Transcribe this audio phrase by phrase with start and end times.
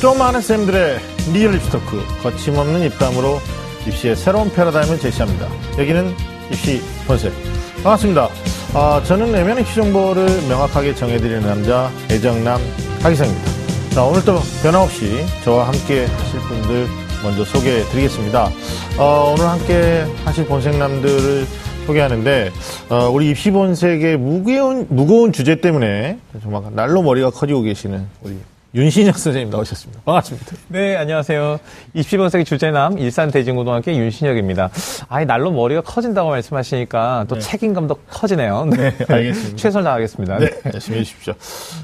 [0.00, 1.00] 좀 아는 쌤들의
[1.32, 3.40] 리얼 입시 토크 거침없는 입담으로
[3.86, 5.48] 입시의 새로운 패러다임을 제시합니다.
[5.78, 6.12] 여기는
[6.50, 7.32] 입시 본색
[7.82, 8.28] 반갑습니다.
[8.74, 12.60] 아, 저는 애매한 입시 정보를 명확하게 정해드리는 남자 애정남
[13.02, 13.50] 하기성입니다.
[13.92, 16.86] 자 오늘도 변함없이 저와 함께 하실 분들
[17.22, 18.50] 먼저 소개해드리겠습니다.
[18.98, 21.46] 어, 오늘 함께 하실 본색남들을
[21.86, 22.52] 소개하는데
[22.90, 28.36] 어, 우리 입시 본색의 무거운 무거운 주제 때문에 정말 날로 머리가 커지고 계시는 우리
[28.76, 30.02] 윤신혁 선생님 나오셨습니다.
[30.04, 30.54] 반갑습니다.
[30.68, 31.58] 네, 안녕하세요.
[31.94, 34.68] 27번세기 주제남 일산대진고등학교 윤신혁입니다.
[35.08, 37.40] 아이, 날로 머리가 커진다고 말씀하시니까 또 네.
[37.40, 38.66] 책임감도 커지네요.
[38.66, 39.56] 네, 네 알겠습니다.
[39.56, 40.38] 최선을 다하겠습니다.
[40.40, 41.32] 네, 열심히 해주십시오.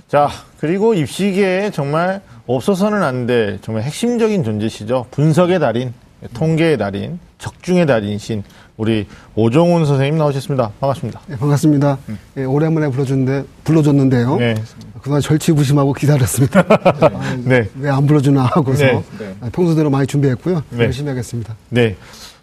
[0.07, 5.07] 자, 그리고 입시계에 정말 없어서는 안돼 정말 핵심적인 존재시죠.
[5.13, 5.95] 분석의 달인,
[6.35, 8.45] 통계의 달인, 적중의 달인이신
[8.83, 10.73] 우리 오종훈 선생님 나오셨습니다.
[10.81, 11.21] 반갑습니다.
[11.29, 11.99] 네, 반갑습니다.
[12.09, 12.19] 음.
[12.35, 14.37] 네, 오랜만에 불러줬는데, 불러줬는데요.
[14.39, 14.55] 네.
[15.01, 16.65] 그동안 절치부심하고 기다렸습니다.
[17.45, 17.69] 네.
[17.79, 19.05] 왜안 불러주나 하고서 네.
[19.21, 19.51] 네.
[19.53, 20.65] 평소대로 많이 준비했고요.
[20.71, 20.85] 네.
[20.85, 21.55] 열심히 하겠습니다.
[21.69, 21.97] 네.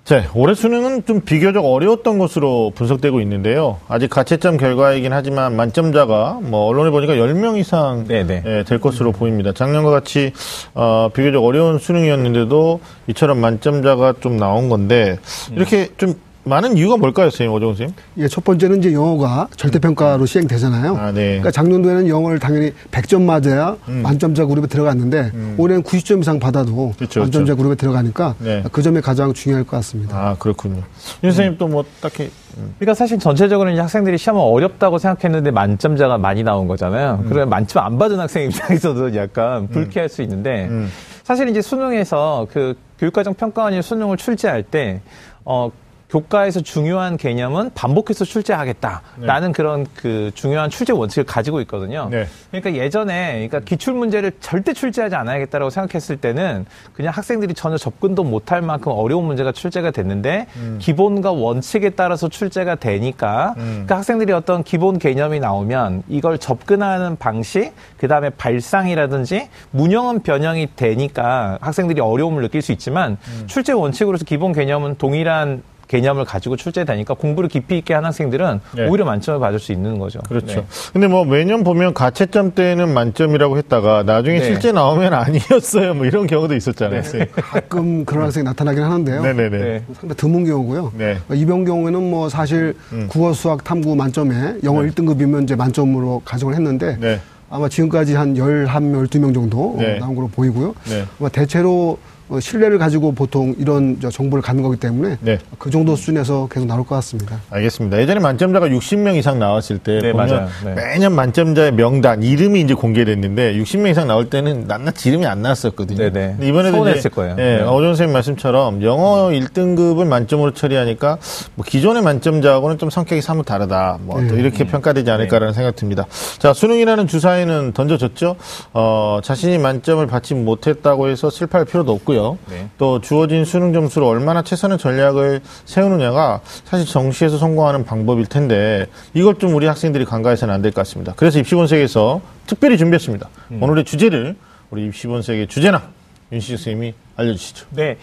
[0.09, 3.77] 자, 올해 수능은 좀 비교적 어려웠던 것으로 분석되고 있는데요.
[3.87, 8.41] 아직 가채점 결과이긴 하지만 만점자가 뭐 언론에 보니까 10명 이상 네, 네.
[8.43, 9.51] 예, 될 것으로 보입니다.
[9.53, 10.33] 작년과 같이
[10.73, 15.19] 어, 비교적 어려운 수능이었는데도 이처럼 만점자가 좀 나온 건데
[15.51, 17.95] 이렇게 좀 많은 이유가 뭘까요, 선생님, 오정훈 선생님?
[18.17, 20.95] 예, 첫 번째는 이제 영어가 절대평가로 시행되잖아요.
[20.95, 21.25] 아, 네.
[21.27, 24.01] 그러니까 작년도에는 영어를 당연히 100점 맞아야 음.
[24.01, 25.55] 만점자 그룹에 들어갔는데 음.
[25.57, 27.57] 올해는 90점 이상 받아도 그렇죠, 만점자 그렇죠.
[27.57, 28.63] 그룹에 들어가니까 네.
[28.71, 30.17] 그 점이 가장 중요할 것 같습니다.
[30.17, 30.77] 아, 그렇군요.
[31.23, 32.73] 윤 선생님 또 뭐 딱히 음.
[32.79, 37.19] 그러니까 사실 전체적으로 이제 학생들이 시험을 어렵다고 생각했는데 만점자가 많이 나온 거잖아요.
[37.21, 37.25] 음.
[37.29, 39.67] 그러면 만점 안 받은 학생 입장에서도 약간 음.
[39.67, 40.89] 불쾌할 수 있는데 음.
[41.23, 45.01] 사실 이제 수능에서 그 교육과정 평가원이 수능을 출제할 때
[45.45, 45.69] 어,
[46.09, 49.51] 교과에서 중요한 개념은 반복해서 출제하겠다라는 네.
[49.53, 52.07] 그런 그 중요한 출제 원칙을 가지고 있거든요.
[52.09, 52.27] 네.
[52.49, 58.63] 그러니까 예전에 그러니까 기출 문제를 절대 출제하지 않아야겠다라고 생각했을 때는 그냥 학생들이 전혀 접근도 못할
[58.63, 60.79] 만큼 어려운 문제가 출제가 됐는데 음.
[60.81, 63.63] 기본과 원칙에 따라서 출제가 되니까 음.
[63.71, 71.59] 그러니까 학생들이 어떤 기본 개념이 나오면 이걸 접근하는 방식, 그 다음에 발상이라든지 문형은 변형이 되니까
[71.61, 73.43] 학생들이 어려움을 느낄 수 있지만 음.
[73.45, 78.87] 출제 원칙으로서 기본 개념은 동일한 개념을 가지고 출제되니까 공부를 깊이 있게 한 학생들은 네.
[78.87, 80.19] 오히려 만점을 받을 수 있는 거죠.
[80.29, 80.61] 그렇죠.
[80.61, 80.65] 네.
[80.93, 84.45] 근데 뭐 매년 보면 가채점 때는 만점이라고 했다가 나중에 네.
[84.45, 85.95] 실제 나오면 아니었어요.
[85.95, 87.01] 뭐 이런 경우도 있었잖아요.
[87.01, 87.27] 네.
[87.33, 89.21] 가끔 그런 학생이 나타나긴 하는데요.
[89.23, 89.57] 네네네.
[89.57, 89.83] 네.
[89.93, 90.93] 상당히 드문 경우고요.
[90.95, 91.17] 네.
[91.33, 93.07] 이번 경우에는 뭐 사실 음.
[93.09, 94.91] 국어, 수학, 탐구 만점에 영어 네.
[94.91, 97.19] 1등급이면 이제 만점으로 가정을 했는데 네.
[97.49, 99.97] 아마 지금까지 한 11명, 12명 정도 네.
[99.97, 100.75] 나온 걸로 보이고요.
[100.87, 101.05] 네.
[101.19, 101.97] 아마 대체로
[102.29, 105.39] 어, 신뢰를 가지고 보통 이런 정보를 갖는 거기 때문에 네.
[105.57, 107.41] 그 정도 수준에서 계속 나올 것 같습니다.
[107.49, 107.99] 알겠습니다.
[107.99, 110.75] 예전에 만점자가 60명 이상 나왔을 때 네, 보면 네.
[110.75, 115.97] 매년 만점자의 명단 이름이 이제 공개됐는데 60명 이상 나올 때는 낱낱이 이름이 안 나왔었거든요.
[115.97, 116.35] 네네.
[116.37, 116.47] 네.
[116.47, 117.35] 이번에도 서운했을 거예요.
[117.39, 117.61] 예, 네.
[117.61, 121.17] 어전 선생님 말씀처럼 영어 1등급을 만점으로 처리하니까
[121.55, 123.97] 뭐 기존의 만점자하고는 좀 성격이 사뭇 다르다.
[124.01, 124.39] 뭐또 네.
[124.39, 126.05] 이렇게 평가되지 않을까라는 생각 듭니다.
[126.37, 128.35] 자 수능이라는 주사위는 던져졌죠.
[128.73, 132.18] 어, 자신이 만점을 받지 못했다고 해서 슬퍼할 필요도 없고요.
[132.19, 132.37] 있고요.
[132.49, 132.67] 네.
[132.77, 139.55] 또 주어진 수능 점수로 얼마나 최선의 전략을 세우느냐가 사실 정시에서 성공하는 방법일 텐데 이걸 좀
[139.55, 141.13] 우리 학생들이 간과해서는 안 될 것 같습니다.
[141.15, 143.29] 그래서 입시본색에서 특별히 준비했습니다.
[143.51, 143.63] 음.
[143.63, 144.35] 오늘의 주제를
[144.69, 145.83] 우리 입시본색의 주제나
[146.31, 147.65] 윤시 선생님이 알려주시죠.
[147.71, 147.97] 네.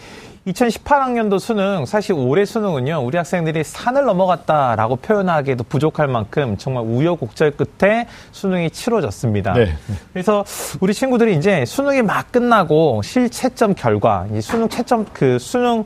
[0.47, 8.07] 2018학년도 수능 사실 올해 수능은요 우리 학생들이 산을 넘어갔다라고 표현하기에도 부족할 만큼 정말 우여곡절 끝에
[8.31, 9.55] 수능이 치러졌습니다.
[9.55, 9.77] 네.
[10.13, 10.45] 그래서
[10.81, 15.85] 우리 친구들이 이제 수능이 막 끝나고 실채점 결과 이 수능 채점 그 수능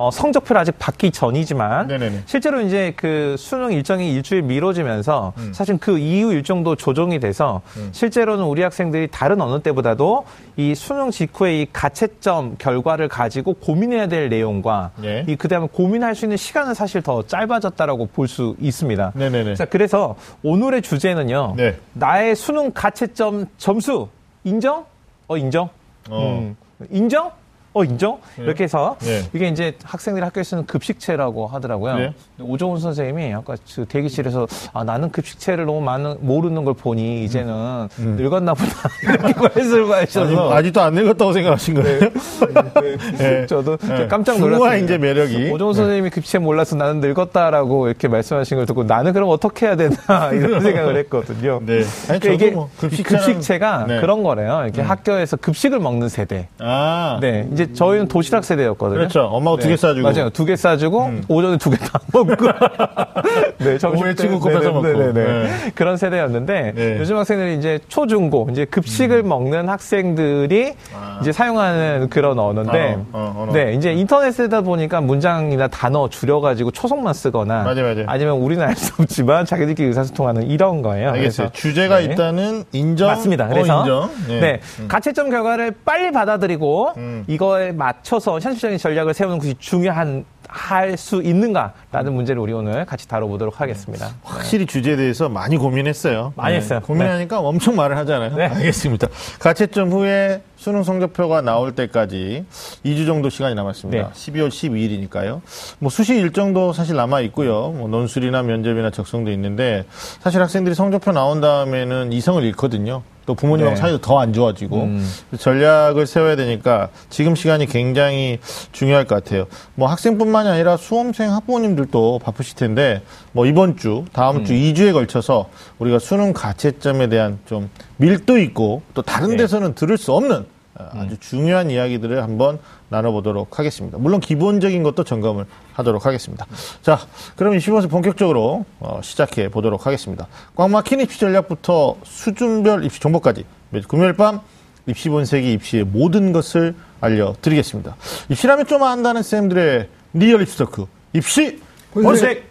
[0.00, 2.22] 어, 성적표를 아직 받기 전이지만 네네네.
[2.24, 5.52] 실제로 이제 그 수능 일정이 일주일 미뤄지면서 음.
[5.52, 7.90] 사실 그 이후 일정도 조정이 돼서 음.
[7.92, 10.24] 실제로는 우리 학생들이 다른 어느 때보다도
[10.56, 15.22] 이 수능 직후에 이 가채점 결과를 가지고 고민해야 될 내용과 네.
[15.28, 19.12] 이 그다음에 고민할 수 있는 시간은 사실 더 짧아졌다라고 볼 수 있습니다.
[19.16, 19.56] 네네네.
[19.56, 21.54] 자, 그래서 오늘의 주제는요.
[21.56, 21.76] 네.
[21.94, 24.08] 나의 수능 가채점 점수
[24.44, 24.84] 인정?
[25.28, 25.68] 어 인정?
[26.08, 26.38] 어.
[26.40, 26.56] 음.
[26.90, 27.32] 인정?
[27.72, 28.18] 어 인정?
[28.36, 28.44] 네.
[28.44, 29.22] 이렇게 해서 네.
[29.32, 31.96] 이게 이제 학생들이 학교에 서는 급식체라고 하더라고요.
[31.98, 32.12] 네.
[32.40, 37.88] 오종훈 선생님이 아까 그 대기실에서 아 나는 급식체를 너무 많은 모르는 걸 보니 이제는 음.
[38.00, 38.16] 음.
[38.18, 38.72] 늙었나 보다
[39.24, 42.00] 이렇게 말씀하셔서 아직 도 안 늙었다고 생각하신 거예요?
[42.00, 42.10] 네.
[43.18, 43.46] 네.
[43.46, 43.76] 저도
[44.08, 44.82] 깜짝 놀랐어요.
[44.82, 49.66] 이제 매력이 오종훈 선생님이 급식체 몰라서 나는 늙었다라고 이렇게 말씀하신 걸 듣고 나는 그럼 어떻게
[49.66, 51.60] 해야 되나 이런 생각을 했거든요.
[51.64, 51.82] 네.
[52.08, 54.62] 아니, 그러니까 이게 뭐 급식체가 그런 거래요.
[54.64, 54.90] 이렇게 음.
[54.90, 56.48] 학교에서 급식을 먹는 세대.
[56.58, 57.18] 아.
[57.20, 57.46] 네.
[57.60, 58.98] 이제 저희는 도시락 세대였거든요.
[58.98, 59.22] 그렇죠.
[59.24, 59.62] 엄마가 네.
[59.64, 60.08] 두개 싸주고.
[60.10, 60.30] 맞아요.
[60.30, 61.22] 두 개 싸주고 음.
[61.28, 62.34] 오전에 두 개 다 먹고.
[63.58, 64.82] 네, 점심 친구 거 뺏어 먹고.
[64.82, 65.72] 네, 네.
[65.74, 66.96] 그런 세대였는데 네.
[66.98, 69.28] 요즘 학생들이 이제 초중고 이제 급식을 음.
[69.28, 71.18] 먹는 학생들이 아.
[71.20, 73.52] 이제 사용하는 그런 언어인데 어, 어, 언어.
[73.52, 78.02] 네, 이제 인터넷 쓰다 보니까 문장이나 단어 줄여가지고 초성만 쓰거나 맞아, 맞아.
[78.06, 81.10] 아니면 우리는 알 수 없지만 자기들끼리 의사소통하는 이런 거예요.
[81.10, 81.50] 알겠어요.
[81.52, 82.04] 주제가 네.
[82.04, 83.08] 있다는 인정.
[83.08, 83.48] 맞습니다.
[83.48, 84.10] 그래서 어, 인정.
[84.28, 84.40] 네.
[84.40, 84.60] 네.
[84.78, 84.88] 음.
[84.88, 87.24] 가채점 결과를 빨리 받아들이고 음.
[87.26, 93.60] 이거 에 맞춰서 현실적인 전략을 세우는 것이 중요한 할수 있는가라는 문제를 우리 오늘 같이 다뤄보도록
[93.60, 94.08] 하겠습니다.
[94.08, 94.14] 네.
[94.22, 94.72] 확실히 네.
[94.72, 96.32] 주제에 대해서 많이 고민했어요.
[96.36, 96.56] 많이 네.
[96.58, 96.80] 했어요.
[96.80, 97.46] 고민하니까 네.
[97.46, 98.36] 엄청 말을 하잖아요.
[98.36, 98.46] 네.
[98.46, 99.06] 알겠습니다.
[99.38, 102.44] 가채점 후에 수능 성적표가 나올 때까지
[102.84, 104.10] 2주 정도 시간이 남았습니다.
[104.10, 105.40] 12월 12일이니까요.
[105.78, 107.70] 뭐 수시 일정도 사실 남아 있고요.
[107.70, 109.84] 뭐 논술이나 면접이나 적성도 있는데
[110.20, 113.02] 사실 학생들이 성적표 나온 다음에는 이성을 잃거든요.
[113.30, 113.80] 또 부모님하고 네.
[113.80, 115.08] 사이도 더 안 좋아지고 음.
[115.38, 118.38] 전략을 세워야 되니까 지금 시간이 굉장히
[118.72, 119.46] 중요할 것 같아요.
[119.76, 124.44] 뭐 학생뿐만이 아니라 수험생 학부모님들도 바쁘실 텐데 뭐 이번 주, 다음 음.
[124.44, 125.48] 주 2주에 걸쳐서
[125.78, 129.36] 우리가 수능 가채점에 대한 좀 밀도 있고 또 다른 네.
[129.38, 130.44] 데서는 들을 수 없는
[130.92, 133.98] 아주 중요한 이야기들을 한번 나눠보도록 하겠습니다.
[133.98, 136.46] 물론 기본적인 것도 점검을 하도록 하겠습니다.
[136.82, 136.98] 자,
[137.36, 140.26] 그럼 20번째 본격적으로 어, 시작해 보도록 하겠습니다.
[140.54, 144.40] 꽉 막힌 입시 전략부터 수준별 입시 정보까지 매주 금요일 밤
[144.86, 147.96] 입시 본색이 입시의 모든 것을 알려드리겠습니다.
[148.28, 151.60] 입시라면 좀 안다는 쌤들의 리얼 입시 토크 입시
[151.92, 152.50] 본색!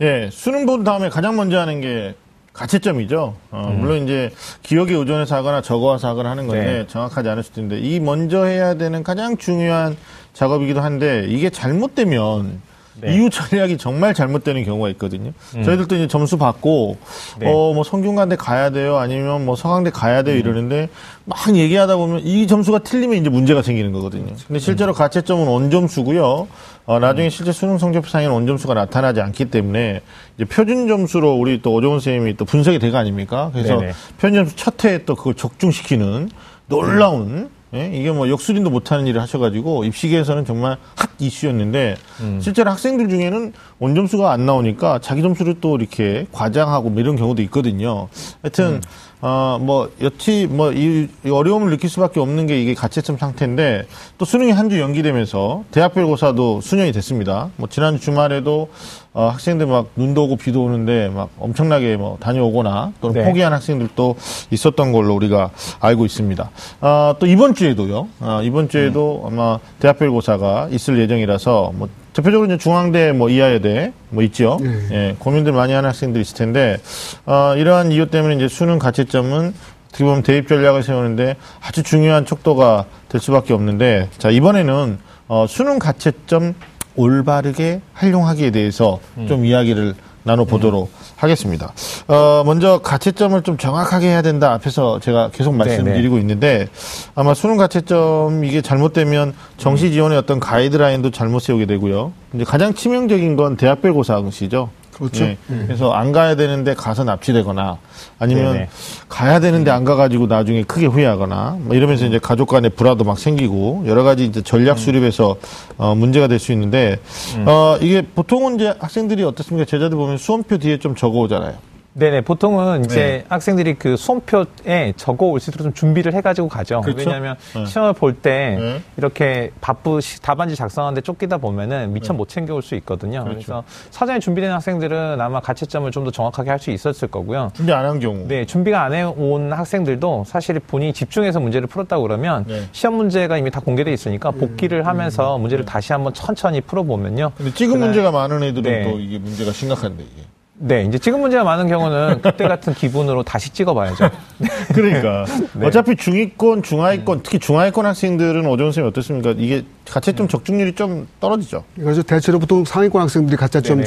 [0.00, 2.14] 예, 수능 본 다음에 가장 먼저 하는 게
[2.54, 3.34] 가채점이죠.
[3.50, 3.80] 어, 음.
[3.80, 4.30] 물론 이제
[4.62, 6.86] 기억에 의존해서 하거나 적어와서 하거나 하는 건데 네.
[6.86, 9.96] 정확하지 않을 수도 있는데 이 먼저 해야 되는 가장 중요한
[10.32, 12.62] 작업이기도 한데 이게 잘못되면
[13.00, 13.14] 네.
[13.14, 15.32] 이후 전략이 정말 잘못되는 경우가 있거든요.
[15.56, 15.62] 음.
[15.62, 16.96] 저희들도 이제 점수 받고
[17.40, 17.50] 네.
[17.50, 20.40] 어뭐 성균관대 가야 돼요, 아니면 뭐 서강대 가야 돼요 음.
[20.40, 20.88] 이러는데
[21.24, 24.32] 막 얘기하다 보면 이 점수가 틀리면 이제 문제가 생기는 거거든요.
[24.46, 24.94] 근데 실제로 음.
[24.94, 26.48] 가채점은 원점수고요.
[26.86, 30.02] 어, 나중에 실제 수능 성적표상에는 원점수가 나타나지 않기 때문에
[30.36, 33.50] 이제 표준 점수로 우리 또 오정훈 선생님이 또 분석이 되가 아닙니까?
[33.54, 33.92] 그래서 네네.
[34.20, 36.30] 표준 점수 첫 해에 또 그걸 적중시키는
[36.66, 37.90] 놀라운 예?
[37.92, 42.40] 이게 뭐 역술인도 못하는 일을 하셔가지고 입시계에서는 정말 핫 이슈였는데 음.
[42.40, 48.08] 실제로 학생들 중에는 원점수가 안 나오니까 자기 점수를 또 이렇게 과장하고 뭐 이런 경우도 있거든요.
[48.42, 48.80] 하여튼 음.
[49.26, 53.86] 어, 뭐, 여치, 뭐, 이, 어려움을 느낄 수밖에 없는 게 이게 가채점 상태인데,
[54.18, 57.48] 또 수능이 한 주 연기되면서 대학별 고사도 수년이 됐습니다.
[57.56, 58.68] 뭐, 지난 주말에도,
[59.14, 63.24] 어, 학생들 막 눈도 오고 비도 오는데 막 엄청나게 뭐 다녀오거나 또는 네.
[63.28, 64.16] 포기한 학생들도
[64.50, 65.50] 있었던 걸로 우리가
[65.80, 66.50] 알고 있습니다.
[66.82, 69.38] 어, 또 이번 주에도요, 어, 이번 주에도 음.
[69.38, 74.58] 아마 대학별 고사가 있을 예정이라서 뭐, 대표적으로 이제 중앙대 뭐 이하여대 뭐 있죠.
[74.62, 74.70] 네.
[74.92, 76.78] 예, 고민들 많이 하는 학생들이 있을 텐데
[77.26, 79.52] 어, 이러한 이유 때문에 이제 수능 가채점은
[79.88, 85.78] 어떻게 보면 대입 전략을 세우는데 아주 중요한 척도가 될 수밖에 없는데 자 이번에는 어, 수능
[85.78, 86.54] 가채점
[86.96, 89.26] 올바르게 활용하기에 대해서 음.
[89.26, 89.94] 좀 이야기를
[90.24, 91.04] 나눠보도록 음.
[91.16, 91.72] 하겠습니다.
[92.08, 96.20] 어, 먼저 가채점을 좀 정확하게 해야 된다 앞에서 제가 계속 말씀드리고 네 네.
[96.20, 96.68] 있는데
[97.14, 102.12] 아마 수능 가채점 이게 잘못되면 정시 지원의 어떤 가이드라인도 잘못 세우게 되고요.
[102.34, 104.70] 이제 가장 치명적인 건 대학별 고사 응시죠.
[104.94, 105.24] 그렇죠.
[105.24, 105.36] 네.
[105.50, 105.64] 음.
[105.66, 107.78] 그래서 안 가야 되는데 가서 납치되거나
[108.18, 108.68] 아니면 네네.
[109.08, 113.84] 가야 되는데 안 가가지고 나중에 크게 후회하거나 뭐 이러면서 이제 가족 간의 불화도 막 생기고
[113.86, 114.76] 여러 가지 이제 전략 음.
[114.78, 115.36] 수립에서
[115.76, 116.98] 어, 문제가 될 수 있는데
[117.36, 117.44] 음.
[117.48, 119.64] 어, 이게 보통은 이제 학생들이 어떻습니까?
[119.64, 121.54] 제자들 보면 수험표 뒤에 좀 적어 오잖아요.
[121.96, 123.24] 네네 보통은 이제 네.
[123.28, 126.80] 학생들이 그 수험표에 적어 올 수 있도록 좀 준비를 해가지고 가죠.
[126.80, 126.98] 그렇죠?
[126.98, 127.66] 왜냐하면 네.
[127.66, 128.80] 시험을 볼때 네.
[128.96, 132.16] 이렇게 바쁘 답안지 작성하는데 쫓기다 보면은 미처 네.
[132.16, 133.22] 못 챙겨올 수 있거든요.
[133.22, 133.34] 그렇죠.
[133.36, 137.50] 그래서 사전에 준비된 학생들은 아마 가채점을 좀 더 정확하게 할 수 있었을 거고요.
[137.54, 138.26] 준비 안 한 경우.
[138.26, 142.62] 네, 준비가 안 해온 학생들도 사실 본인이 집중해서 문제를 풀었다고 그러면 네.
[142.72, 145.70] 시험 문제가 이미 다 공개돼 있으니까 음, 복기를 음, 하면서 음, 문제를 네.
[145.70, 147.32] 다시 한번 천천히 풀어보면요.
[147.36, 150.22] 근데 찍은 문제가 많은 애들은 또 이게 문제가 심각한데 이게.
[150.56, 154.08] 네, 이제 찍은 문제가 많은 경우는 그때 같은 기분으로 다시 찍어봐야죠.
[154.72, 155.66] 그러니까 네.
[155.66, 159.34] 어차피 중위권, 중하위권, 특히 중하위권 학생들은 어려운 쌤이 어떻습니까?
[159.36, 161.64] 이게 가채점 적중률이 좀 떨어지죠.
[161.74, 163.82] 그래서 대체로 보통 상위권 학생들이 가채점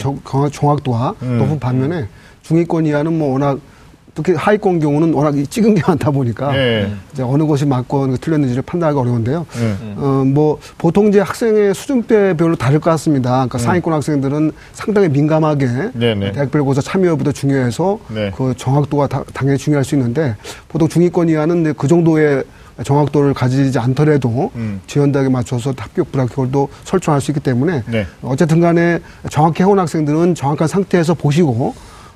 [0.51, 1.37] 정확도가 음.
[1.37, 2.07] 높은 반면에
[2.43, 3.59] 중위권 이하는 뭐 워낙
[4.17, 6.91] 특히 하위권 경우는 워낙 찍은 게 많다 보니까 네.
[7.13, 9.45] 이제 어느 것이 맞고 어느 것이 틀렸는지를 판단하기 어려운데요.
[9.59, 9.93] 네.
[9.95, 13.29] 어, 뭐 보통 이제 학생의 수준대별로 다를 것 같습니다.
[13.29, 13.59] 그러니까 음.
[13.59, 16.31] 상위권 학생들은 상당히 민감하게 네, 네.
[16.31, 18.31] 대학별 고사 참여 여부도 중요해서 네.
[18.35, 20.35] 그 정확도가 다, 당연히 중요할 수 있는데
[20.67, 22.43] 보통 중위권 이하는 그 정도의
[22.83, 24.81] 정확도를 가지지 않더라도 음.
[24.87, 28.07] 지원대학에 맞춰서 합격 불합격도 설정할 수 있기 때문에 네.
[28.23, 31.75] 어쨌든 간에 정확히 해온 학생들은 정확한 상태에서 보시고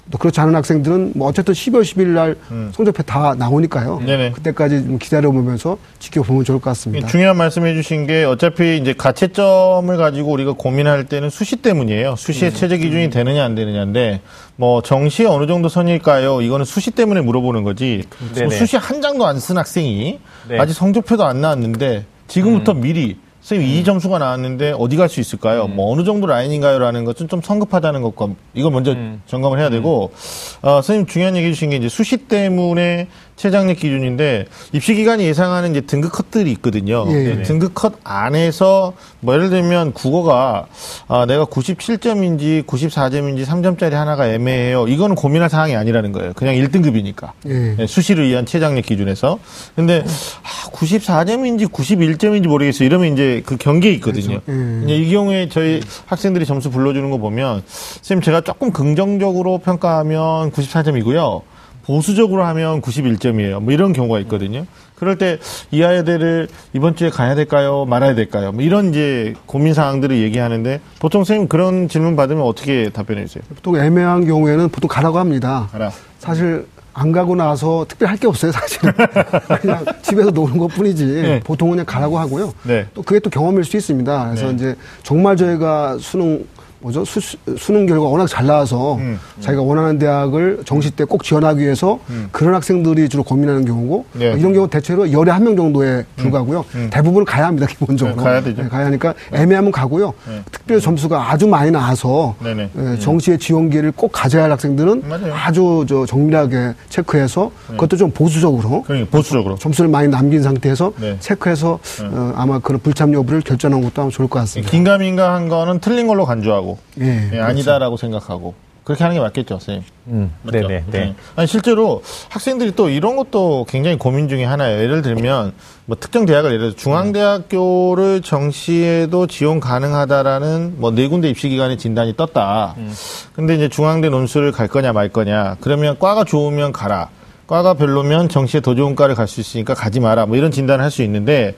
[0.09, 2.71] 또 그렇지 않은 학생들은 뭐 어쨌든 12월 10일 날 음.
[2.73, 4.01] 성적표 다 나오니까요.
[4.05, 4.31] 네네.
[4.31, 7.07] 그때까지 좀 기다려보면서 지켜보면 좋을 것 같습니다.
[7.07, 12.15] 중요한 말씀해 주신 게 어차피 이제 가채점을 가지고 우리가 고민할 때는 수시 때문이에요.
[12.17, 12.55] 수시의 음.
[12.55, 14.21] 최저 기준이 되느냐 안 되느냐인데
[14.55, 16.41] 뭐 정시에 어느 정도 선일까요?
[16.41, 18.03] 이거는 수시 때문에 물어보는 거지.
[18.39, 20.59] 뭐 수시 한 장도 안 쓴 학생이 네.
[20.59, 22.81] 아직 성적표도 안 나왔는데 지금부터 음.
[22.81, 23.83] 미리 선생님 이 음.
[23.83, 25.65] 점수가 나왔는데 어디 갈 수 있을까요?
[25.65, 25.75] 음.
[25.75, 29.21] 뭐 어느 정도 라인인가요라는 것은 좀 성급하다는 것과 이걸 먼저 음.
[29.25, 30.67] 점검을 해야 되고 음.
[30.67, 33.07] 어, 선생님 중요한 얘기 해주신 게 이제 수시 때문에
[33.41, 37.05] 최장력 기준인데 입시 기관이 예상하는 이제 등급 컷들이 있거든요.
[37.09, 37.41] 예, 예.
[37.41, 40.67] 등급 컷 안에서 뭐 예를 들면 국어가
[41.07, 44.87] 아, 내가 97점인지 94점인지 3점짜리 하나가 애매해요.
[44.87, 46.33] 이거는 고민할 사항이 아니라는 거예요.
[46.33, 47.31] 그냥 1등급이니까.
[47.47, 47.75] 예.
[47.77, 49.39] 네, 수시를 위한 최장력 기준에서.
[49.75, 52.85] 근데 아, 94점인지 91점인지 모르겠어요.
[52.85, 54.39] 이러면 이제 그 경계에 있거든요.
[54.41, 54.85] 그렇죠.
[54.85, 61.41] 이제 이 경우에 저희 학생들이 점수 불러주는 거 보면 선생님 제가 조금 긍정적으로 평가하면 94점이고요.
[61.85, 63.61] 보수적으로 하면 91점이에요.
[63.61, 64.65] 뭐 이런 경우가 있거든요.
[64.95, 65.39] 그럴 때
[65.71, 67.85] 이하여대를 이번 주에 가야 될까요?
[67.85, 68.51] 말아야 될까요?
[68.51, 73.43] 뭐 이런 이제 고민 사항들을 얘기하는데 보통 선생님 그런 질문 받으면 어떻게 답변해 주세요?
[73.55, 75.69] 보통 애매한 경우에는 보통 가라고 합니다.
[75.71, 75.91] 가라.
[76.19, 78.79] 사실 안 가고 나서 특별히 할게 없어요, 사실.
[79.61, 81.05] 그냥 집에서 노는 것 뿐이지.
[81.05, 81.39] 네.
[81.39, 82.53] 보통은 그냥 가라고 하고요.
[82.63, 82.85] 네.
[82.93, 84.25] 또 그게 또 경험일 수 있습니다.
[84.29, 84.53] 그래서 네.
[84.53, 86.45] 이제 정말 저희가 수능
[86.81, 87.19] 뭐죠 수,
[87.57, 89.19] 수능 결과 워낙 잘 나와서 음, 음.
[89.41, 92.29] 자기가 원하는 대학을 정시 때 꼭 지원하기 위해서 음.
[92.31, 94.33] 그런 학생들이 주로 고민하는 경우고 네.
[94.37, 96.05] 이런 경우 대체로 열에 한 명 정도에 음.
[96.15, 96.63] 불과하고요.
[96.75, 96.89] 음.
[96.91, 98.15] 대부분은 가야 합니다 기본적으로.
[98.17, 98.61] 네, 가야 되죠.
[98.63, 99.41] 네, 가야 하니까 네.
[99.41, 100.13] 애매하면 가고요.
[100.27, 100.41] 네.
[100.51, 105.33] 특별히 점수가 아주 많이 나와서 네, 예, 정시의 지원 기회를 꼭 가져야 할 학생들은 맞아요.
[105.33, 112.33] 아주 저 정밀하게 체크해서 그것도 좀 보수적으로 그러니까 보수적으로 점수를 많이 남긴 상태에서 체크해서 어,
[112.37, 114.71] 아마 그런 불참 여부를 결정하는 것도 하면 좋을 것 같습니다.
[114.71, 116.70] 긴가민가한 거는 틀린 걸로 간주하고.
[116.75, 119.83] 생각하고 예, 예, 아니다라고 생각하고 그렇게 하는 게 맞겠죠, 선생님.
[120.07, 120.59] 음, 맞죠?
[120.67, 120.67] 네네.
[120.67, 120.99] 네.
[120.99, 121.15] 네.
[121.35, 124.81] 아니 실제로 학생들이 또 이런 것도 굉장히 고민 중에 하나예요.
[124.81, 125.53] 예를 들면
[125.85, 132.15] 뭐 특정 대학을 예를 들어 중앙대학교를 정시에도 지원 가능하다라는 뭐 네 군데 입시 기관의 진단이
[132.17, 132.73] 떴다.
[132.77, 132.91] 음.
[133.33, 135.57] 근데 이제 중앙대 논술을 갈 거냐 말 거냐.
[135.61, 137.09] 그러면 과가 좋으면 가라.
[137.51, 140.25] 과가 별로면 정시에 더 좋은 과를 갈 수 있으니까 가지 마라.
[140.25, 141.53] 뭐 이런 진단을 할 수 있는데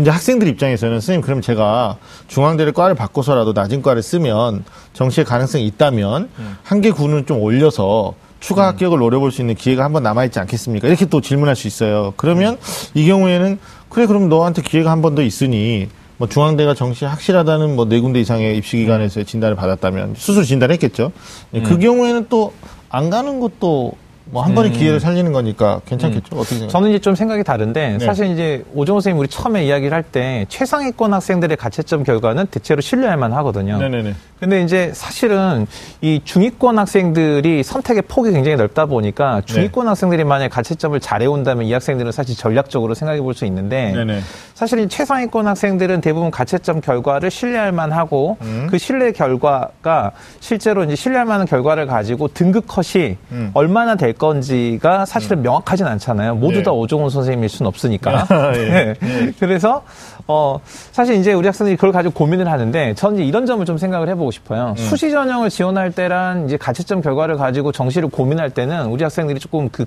[0.00, 1.96] 이제 학생들 입장에서는 선생님 그럼 제가
[2.28, 6.56] 중앙대를 과를 바꿔서라도 낮은 과를 쓰면 정시에 가능성이 있다면 음.
[6.62, 8.68] 한개 구는 좀 올려서 추가 음.
[8.68, 10.86] 합격을 노려볼 수 있는 기회가 한번 남아있지 않겠습니까?
[10.86, 12.14] 이렇게 또 질문할 수 있어요.
[12.16, 12.58] 그러면 음.
[12.94, 13.58] 이 경우에는
[13.88, 18.20] 그래 그럼 너한테 기회가 한 번 더 있으니 뭐 중앙대가 정시 확실하다는 뭐 네 군데
[18.20, 21.10] 이상의 입시 기관에서 진단을 받았다면 수술 진단했겠죠.
[21.56, 21.62] 음.
[21.64, 22.52] 그 경우에는 또
[22.94, 23.94] 안 가는 것도
[24.26, 24.76] 뭐한 번의 음.
[24.76, 26.34] 기회를 살리는 거니까 괜찮겠죠?
[26.36, 26.38] 음.
[26.38, 26.68] 어떻게 생각하세요?
[26.68, 28.04] 저는 이제 좀 생각이 다른데 네.
[28.06, 33.16] 사실 이제 오정호 선생님 우리 처음에 이야기를 할 때 최상위권 학생들의 가채점 결과는 대체로 신뢰할
[33.16, 33.78] 만하거든요.
[33.78, 34.14] 네네네.
[34.40, 35.66] 근데 이제 사실은
[36.00, 39.42] 이 중위권 학생들이 선택의 폭이 굉장히 넓다 보니까 네.
[39.46, 39.88] 중위권 네.
[39.88, 44.20] 학생들이 만약 가채점을 잘해온다면 이 학생들은 사실 전략적으로 생각해 볼 수 있는데 네네.
[44.54, 48.66] 사실 이 최상위권 학생들은 대부분 가채점 결과를 신뢰할 만하고 음.
[48.70, 50.10] 그 신뢰 결과가
[50.40, 53.50] 실제로 이제 신뢰할 만한 결과를 가지고 등급 컷이 음.
[53.54, 55.42] 얼마나 될 건지가 사실은 음.
[55.42, 56.34] 명확하진 않잖아요.
[56.36, 56.62] 모두 네.
[56.62, 58.26] 다 오종훈 선생님일 수는 없으니까.
[58.28, 58.68] 아, 예.
[58.68, 58.94] 네.
[59.00, 59.32] 네.
[59.38, 59.82] 그래서
[60.28, 60.60] 어
[60.92, 64.30] 사실 이제 우리 학생들이 그걸 가지고 고민을 하는데 저는 이제 이런 점을 좀 생각을 해보고
[64.30, 64.70] 싶어요.
[64.70, 64.76] 음.
[64.76, 69.86] 수시 전형을 지원할 때란 이제 가채점 결과를 가지고 정시를 고민할 때는 우리 학생들이 조금 그,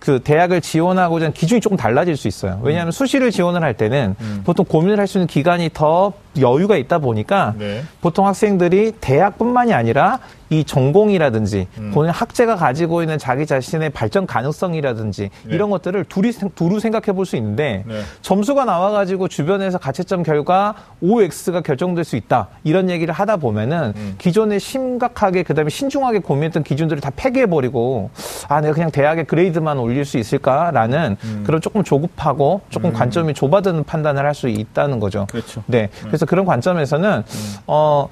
[0.00, 2.60] 그 대학을 지원하고자 하는 기준이 조금 달라질 수 있어요.
[2.62, 2.90] 왜냐하면 음.
[2.92, 4.42] 수시를 지원을 할 때는 음.
[4.44, 7.82] 보통 고민을 할 수 있는 기간이 더 여유가 있다 보니까 네.
[8.00, 11.90] 보통 학생들이 대학뿐만이 아니라 이 전공이라든지 음.
[11.92, 15.54] 본인 학제가 가지고 있는 자기 자신의 발전 가능성이라든지 네.
[15.54, 18.00] 이런 것들을 둘이 두루 생각해 볼 수 있는데 네.
[18.22, 23.92] 점수가 나와 가지고 주변 에서 가채점 결과 OX가 결정될 수 있다 이런 얘기를 하다 보면은
[23.96, 24.14] 음.
[24.18, 28.10] 기존에 심각하게 그다음에 신중하게 고민했던 기준들을 다 폐기해 버리고
[28.48, 31.42] 아 내가 그냥 대학의 그레이드만 올릴 수 있을까라는 음.
[31.46, 32.94] 그런 조금 조급하고 조금 음.
[32.94, 35.26] 관점이 좁아드는 판단을 할 수 있다는 거죠.
[35.30, 35.62] 그렇죠.
[35.66, 35.88] 네.
[36.02, 37.56] 그래서 그런 관점에서는 음.
[37.66, 38.08] 어.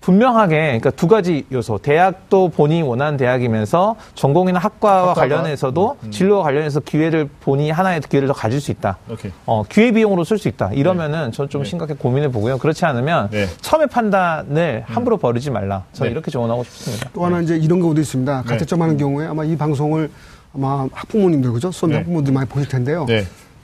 [0.00, 1.78] 분명하게 그러니까 두 가지 요소.
[1.78, 5.14] 대학도 본인이 원하는 대학이면서 전공이나 학과와 학과가?
[5.20, 6.10] 관련해서도 음.
[6.10, 8.96] 진로와 관련해서 기회를 본인이 하나의 기회를 더 가질 수 있다.
[9.10, 9.30] 오케이.
[9.46, 10.70] 어, 기회 비용으로 쓸 수 있다.
[10.72, 11.30] 이러면은 네.
[11.32, 11.68] 저는 좀 네.
[11.68, 12.58] 심각하게 고민해 보고요.
[12.58, 13.46] 그렇지 않으면 네.
[13.60, 14.94] 처음에 판단을 음.
[14.94, 15.84] 함부로 버리지 말라.
[15.92, 16.12] 저는 네.
[16.12, 17.10] 이렇게 조언하고 싶습니다.
[17.12, 17.44] 또 하나 네.
[17.44, 18.42] 이제 이런 경우도 있습니다.
[18.42, 20.10] 가채점 하는 경우에 아마 이 방송을
[20.54, 21.70] 아마 학부모님들 그죠?
[21.70, 23.06] 수험 학부모들 많이 보실 텐데요.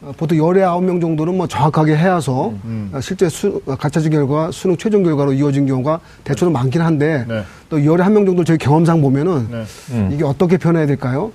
[0.06, 2.90] 어, 보통 열에 아홉 명 정도는 뭐 정확하게 해야서 음.
[2.92, 7.42] 어, 실제 수, 어, 가짜지 결과 수능 최종 결과로 이어진 경우가 대체로 많긴 한데 네.
[7.68, 9.64] 또 열에 한 명 정도 저희 경험상 보면은 네.
[9.90, 10.10] 음.
[10.12, 11.32] 이게 어떻게 변해야 될까요?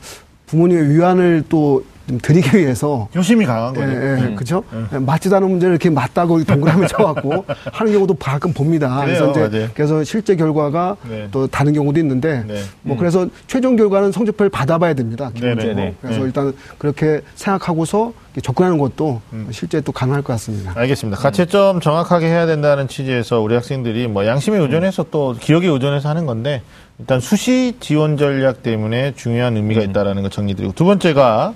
[0.48, 1.84] 부모님의 위안을 또
[2.20, 3.88] 드리기 위해서 효심이 강한 거죠.
[3.88, 4.36] 예, 예, 음.
[4.36, 4.64] 그렇죠.
[4.74, 5.06] 음.
[5.06, 9.02] 맞지도 않은 문제를 이렇게 맞다고 동그라미 쳐갖고 하는 경우도 가끔 봅니다.
[9.06, 9.70] 그래서 이제 맞아요.
[9.74, 11.28] 그래서 실제 결과가 네.
[11.32, 12.62] 또 다른 경우도 있는데 네.
[12.82, 12.98] 뭐 음.
[12.98, 15.32] 그래서 최종 결과는 성적표를 받아봐야 됩니다.
[15.34, 15.76] 기본적으로.
[15.76, 15.96] 네, 네, 네.
[16.02, 16.26] 그래서 네.
[16.26, 19.50] 일단 그렇게 생각하고서 접근하는 것도 음.
[19.52, 20.72] 실제 또 가능할 것 같습니다.
[20.76, 21.20] 알겠습니다.
[21.20, 26.62] 가채점 정확하게 해야 된다는 취지에서 우리 학생들이 뭐 양심에 의존해서 또 기억에 의존해서 하는 건데
[26.98, 29.90] 일단 수시 지원 전략 때문에 중요한 의미가 음.
[29.90, 31.54] 있다라는 거 정리드리고 두 번째가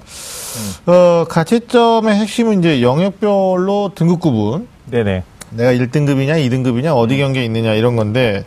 [0.55, 0.91] 음.
[0.91, 4.67] 어, 가채점의 핵심은 이제 영역별로 등급 구분.
[4.85, 5.23] 네네.
[5.51, 7.19] 내가 1등급이냐, 2등급이냐, 어디 음.
[7.19, 8.45] 경계에 있느냐 이런 건데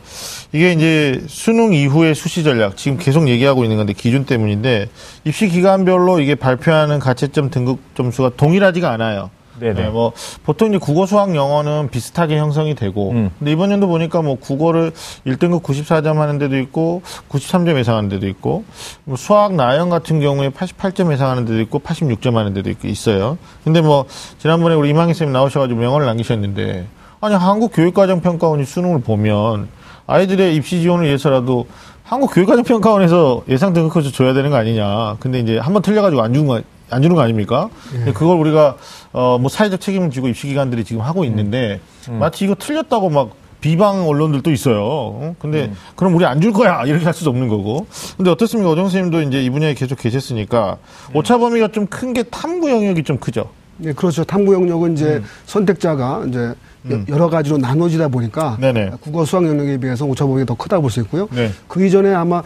[0.52, 4.88] 이게 이제 수능 이후의 수시 전략 지금 계속 얘기하고 있는 건데 기준 때문인데
[5.24, 9.30] 입시 기간별로 이게 발표하는 가채점 등급 점수가 동일하지가 않아요.
[9.58, 9.74] 네네.
[9.74, 10.12] 네, 뭐
[10.44, 13.30] 보통 이제 국어, 수학, 영어는 비슷하게 형성이 되고, 음.
[13.38, 14.92] 근데 이번 연도 보니까 뭐 국어를
[15.26, 18.64] 1등급 94점 하는 데도 있고, 93점 예상하는 데도 있고,
[19.04, 23.38] 뭐 수학, 나영 같은 경우에 88점 예상하는 데도 있고, 86점 하는 데도 있고 있어요.
[23.64, 24.06] 근데 뭐
[24.38, 26.86] 지난번에 우리 이망희 쌤 나오셔가지고 명언을 남기셨는데,
[27.20, 29.68] 아니 한국 교육과정 평가원이 수능을 보면
[30.06, 31.66] 아이들의 입시 지원을 위해서라도
[32.04, 35.16] 한국 교육과정 평가원에서 예상 등급커서 줘야 되는 거 아니냐.
[35.20, 37.68] 근데 이제 한번 틀려가지고 안 주는 거, 안 주는 거 아닙니까?
[38.06, 38.12] 예.
[38.12, 38.76] 그걸 우리가,
[39.12, 42.14] 어, 뭐 사회적 책임을 지고 입시 기관들이 지금 하고 있는데, 음.
[42.14, 42.18] 음.
[42.18, 43.30] 마치 이거 틀렸다고 막
[43.60, 44.84] 비방 언론들도 있어요.
[44.84, 45.34] 어?
[45.40, 45.76] 근데 음.
[45.96, 47.86] 그럼 우리 안 줄 거야 이렇게 할 수도 없는 거고.
[48.16, 50.78] 근데 어떻습니까, 어정 선생님도 이제 이 분야에 계속 계셨으니까
[51.10, 51.16] 음.
[51.16, 53.50] 오차 범위가 좀 큰 게 탐구 영역이 좀 크죠.
[53.78, 54.24] 네, 그렇죠.
[54.24, 55.24] 탐구 영역은 이제 음.
[55.46, 56.54] 선택자가 이제
[56.86, 57.04] 음.
[57.08, 58.92] 여러 가지로 나눠지다 보니까 네네.
[59.00, 61.28] 국어 수학 영역에 비해서 오차범위가 더 크다고 볼 수 있고요.
[61.32, 61.50] 네.
[61.66, 62.42] 그 이전에 아마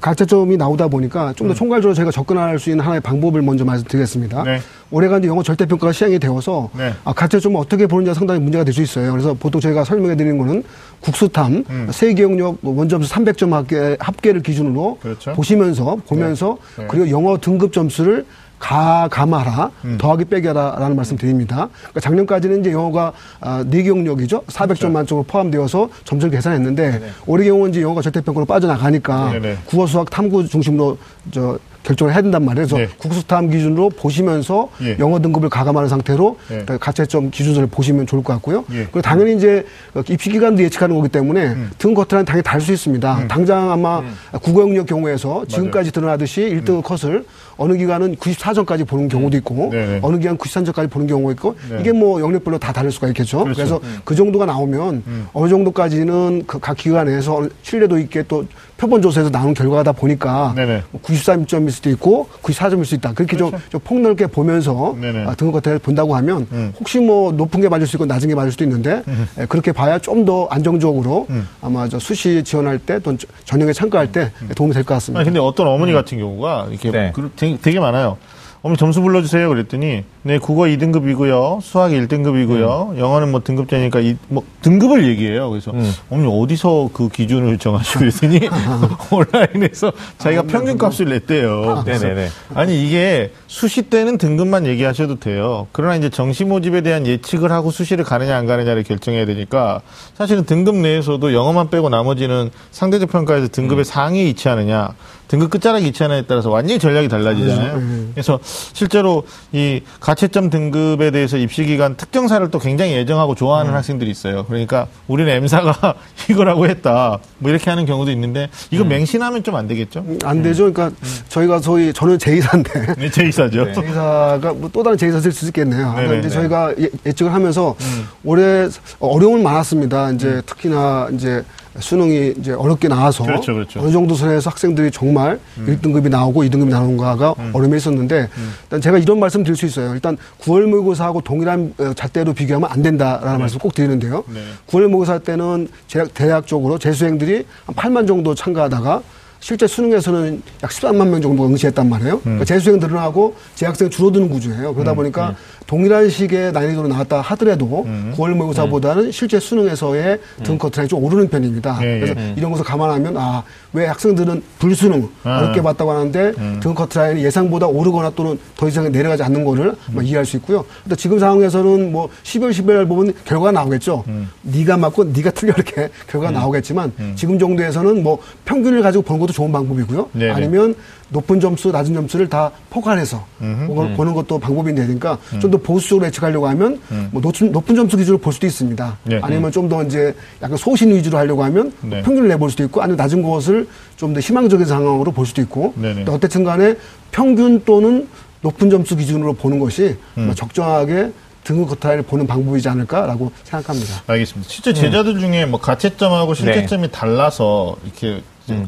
[0.00, 1.54] 가채점이 나오다 보니까 좀더 음.
[1.54, 4.42] 총괄적으로 저희가 접근할 수 있는 하나의 방법을 먼저 말씀드리겠습니다.
[4.44, 4.60] 네.
[4.90, 6.92] 올해가 이제 영어 절대평가가 시행이 되어서 네.
[7.04, 9.12] 아, 가채점을 어떻게 보느냐 상당히 문제가 될 수 있어요.
[9.12, 10.64] 그래서 보통 저희가 설명해 드리는 거는
[11.00, 11.88] 국수탐, 음.
[11.92, 15.32] 세계영역 뭐 원점수 300점 합계, 합계를 기준으로 그렇죠.
[15.34, 16.82] 보시면서 보면서 네.
[16.82, 16.88] 네.
[16.90, 18.24] 그리고 영어 등급 점수를
[18.64, 19.98] 가, 감하라, 음.
[19.98, 21.68] 더하기 빼기 하라 라는 말씀 드립니다.
[21.80, 24.44] 그러니까 작년까지는 이제 영어가 아, 4개 영역이죠.
[24.46, 24.88] 400점 그렇죠.
[24.88, 27.06] 만점으로 포함되어서 점수를 계산했는데 네네.
[27.26, 29.58] 올해 경우는 이제 영어가 절대평가로 빠져나가니까 네네.
[29.66, 30.96] 국어, 수학, 탐구 중심으로
[31.30, 32.66] 저 결정을 해야 된단 말이에요.
[32.66, 32.88] 그래서 네.
[32.96, 34.96] 국수탐 기준으로 보시면서 예.
[34.98, 36.64] 영어 등급을 가감하는 상태로 예.
[36.78, 38.64] 가채점 기준서를 보시면 좋을 것 같고요.
[38.72, 38.84] 예.
[38.84, 39.66] 그리고 당연히 이제
[40.08, 41.70] 입시 기간도 예측하는 거기 때문에 음.
[41.78, 43.18] 등 커트는 당연히 다를 수 있습니다.
[43.18, 43.28] 음.
[43.28, 44.14] 당장 아마 음.
[44.40, 46.82] 국어 영역 경우에서 지금까지 드러나듯이 1등급 음.
[46.82, 49.86] 컷을 어느 기간은 94점까지 보는 경우도 있고 네네.
[49.86, 49.98] 네.
[50.02, 51.78] 어느 기간 93점까지 보는 경우가 있고 네.
[51.80, 53.44] 이게 뭐 영역별로 다 다를 수가 있겠죠.
[53.44, 53.56] 그렇죠.
[53.56, 53.98] 그래서 음.
[54.04, 55.26] 그 정도가 나오면 음.
[55.32, 58.44] 어느 정도까지는 그 각 기관에서 신뢰도 있게 또
[58.78, 60.82] 표본 조사에서 나온 결과다 보니까 네네.
[61.02, 63.12] 93점일 뭐 수도 있고 94점일 수 있다.
[63.12, 63.50] 그렇게 그렇죠.
[63.52, 66.72] 좀, 좀 폭넓게 보면서 아, 등급 과태를 본다고 하면 음.
[66.80, 69.28] 혹시 뭐 높은 게 맞을 수 있고 낮은 게 맞을 수도 있는데 음.
[69.38, 71.46] 예, 그렇게 봐야 좀 더 안정적으로 음.
[71.60, 73.14] 아마 저 수시 지원할 때또
[73.44, 74.48] 전형에 참가할 때 음.
[74.56, 75.20] 도움이 될 것 같습니다.
[75.20, 75.96] 아니, 근데 어떤 어머니 음.
[75.96, 77.12] 같은 경우가 이렇게 네.
[77.44, 78.16] 되게, 되게 많아요.
[78.64, 79.46] 어머니 점수 불러주세요.
[79.50, 81.60] 그랬더니, 네, 국어 2등급이고요.
[81.60, 82.92] 수학 1등급이고요.
[82.92, 82.98] 음.
[82.98, 85.50] 영어는 뭐 등급제니까, 이, 뭐, 등급을 얘기해요.
[85.50, 85.92] 그래서, 음.
[86.08, 88.40] 어머니 어디서 그 기준을 정하시고 그랬더니,
[89.12, 91.76] 온라인에서 자기가 아, 평균 값을 냈대요.
[91.76, 92.28] 아, 네네네.
[92.54, 95.66] 아니, 이게 수시 때는 등급만 얘기하셔도 돼요.
[95.72, 99.82] 그러나 이제 정시 모집에 대한 예측을 하고 수시를 가느냐 안 가느냐를 결정해야 되니까,
[100.14, 103.84] 사실은 등급 내에서도 영어만 빼고 나머지는 상대적 평가에서 등급의 음.
[103.84, 104.94] 상위에 위치하느냐,
[105.28, 107.74] 등급 끝자락에 위치하느냐에 따라서 완전히 전략이 달라지잖아요.
[107.76, 108.10] 음.
[108.14, 108.38] 그래서
[108.72, 113.76] 실제로 이 가채점 등급에 대해서 입시 기간 특정사를 또 굉장히 애정하고 좋아하는 음.
[113.76, 114.44] 학생들이 있어요.
[114.46, 115.94] 그러니까 우리는 M사가
[116.30, 117.18] 이거라고 했다.
[117.38, 118.88] 뭐 이렇게 하는 경우도 있는데 이거 음.
[118.88, 120.00] 맹신하면 좀 안 되겠죠?
[120.00, 120.72] 음, 안 되죠.
[120.72, 121.08] 그러니까 음.
[121.28, 123.66] 저희가 소위 저는 제2사인데 네, 제2사죠.
[123.66, 123.72] 네.
[123.72, 125.92] 제2사가 뭐 또 다른 제2사 쓸수 있겠네요.
[125.94, 128.08] 그러니까 이제 저희가 예, 예측을 하면서 음.
[128.24, 130.10] 올해 어려움은 많았습니다.
[130.10, 131.44] 이제 특히나 이제
[131.78, 133.80] 수능이 이제 어렵게 나와서 그렇죠, 그렇죠.
[133.80, 135.66] 어느 정도 선에서 학생들이 정말 음.
[135.66, 137.50] 1등급이 나오고 2등급이 나오는가가 음.
[137.52, 138.52] 어려움이 있었는데 음.
[138.64, 139.92] 일단 제가 이런 말씀 드릴 수 있어요.
[139.94, 143.38] 일단 9월 모의고사하고 동일한 어, 잣대로 비교하면 안 된다라는 네.
[143.38, 144.24] 말씀 꼭 드리는데요.
[144.28, 144.40] 네.
[144.68, 149.02] 9월 모의고사 때는 대학, 대학적으로 재수생들이 한 8만 정도 참가하다가
[149.44, 152.14] 실제 수능에서는 약 13만 명 정도 응시했단 말이에요.
[152.14, 152.20] 음.
[152.22, 154.72] 그러니까 재수생 늘어나고 재학생 줄어드는 구조예요.
[154.72, 154.96] 그러다 음.
[154.96, 155.34] 보니까 음.
[155.66, 158.12] 동일한 시기에 난이도로 나왔다 하더라도 음.
[158.16, 159.10] 9월 모의고사보다는 음.
[159.12, 161.78] 실제 수능에서의 등 커트라인이 좀 오르는 편입니다.
[161.82, 162.00] 예, 예.
[162.00, 162.34] 그래서 예.
[162.36, 163.42] 이런 것을 감안하면 아
[163.74, 165.38] 왜 학생들은 불수능 아.
[165.38, 166.60] 어렵게 봤다고 하는데 음.
[166.62, 170.02] 등 커트라인이 예상보다 오르거나 또는 더 이상 내려가지 않는 거를 음.
[170.02, 170.64] 이해할 수 있고요.
[170.84, 174.04] 근데 지금 상황에서는 뭐 10월 11월 보면 결과가 나오겠죠.
[174.06, 174.30] 음.
[174.42, 176.34] 네가 맞고 네가 틀려 이렇게 결과가 음.
[176.34, 180.10] 나오겠지만 지금 정도에서는 뭐 평균을 가지고 보는 것도 좋은 방법이고요.
[180.12, 180.30] 네네.
[180.30, 180.76] 아니면
[181.10, 185.40] 높은 점수, 낮은 점수를 다 포괄해서 음흠, 보는 것도 방법이 되니까 음.
[185.40, 187.08] 좀더 보수적으로 예측하려고 하면 음.
[187.12, 188.98] 뭐 높은, 높은 점수 기준으로 볼 수도 있습니다.
[189.04, 189.20] 네.
[189.22, 192.02] 아니면 좀 더 이제 약간 소신 위주로 하려고 하면 네.
[192.02, 195.94] 평균을 내볼 수도 있고 아니면 낮은 것을 좀 더 희망적인 상황으로 볼 수도 있고 네,
[195.94, 196.04] 네.
[196.08, 196.74] 어쨌든 간에
[197.10, 198.08] 평균 또는
[198.42, 200.32] 높은 점수 기준으로 보는 것이 음.
[200.34, 201.12] 적정하게
[201.44, 204.02] 등급 커타를 보는 방법이지 않을까라고 생각합니다.
[204.06, 204.50] 알겠습니다.
[204.50, 206.90] 실제 제자들 중에 뭐 가채점하고 실제점이 네.
[206.90, 208.66] 달라서 이렇게 음.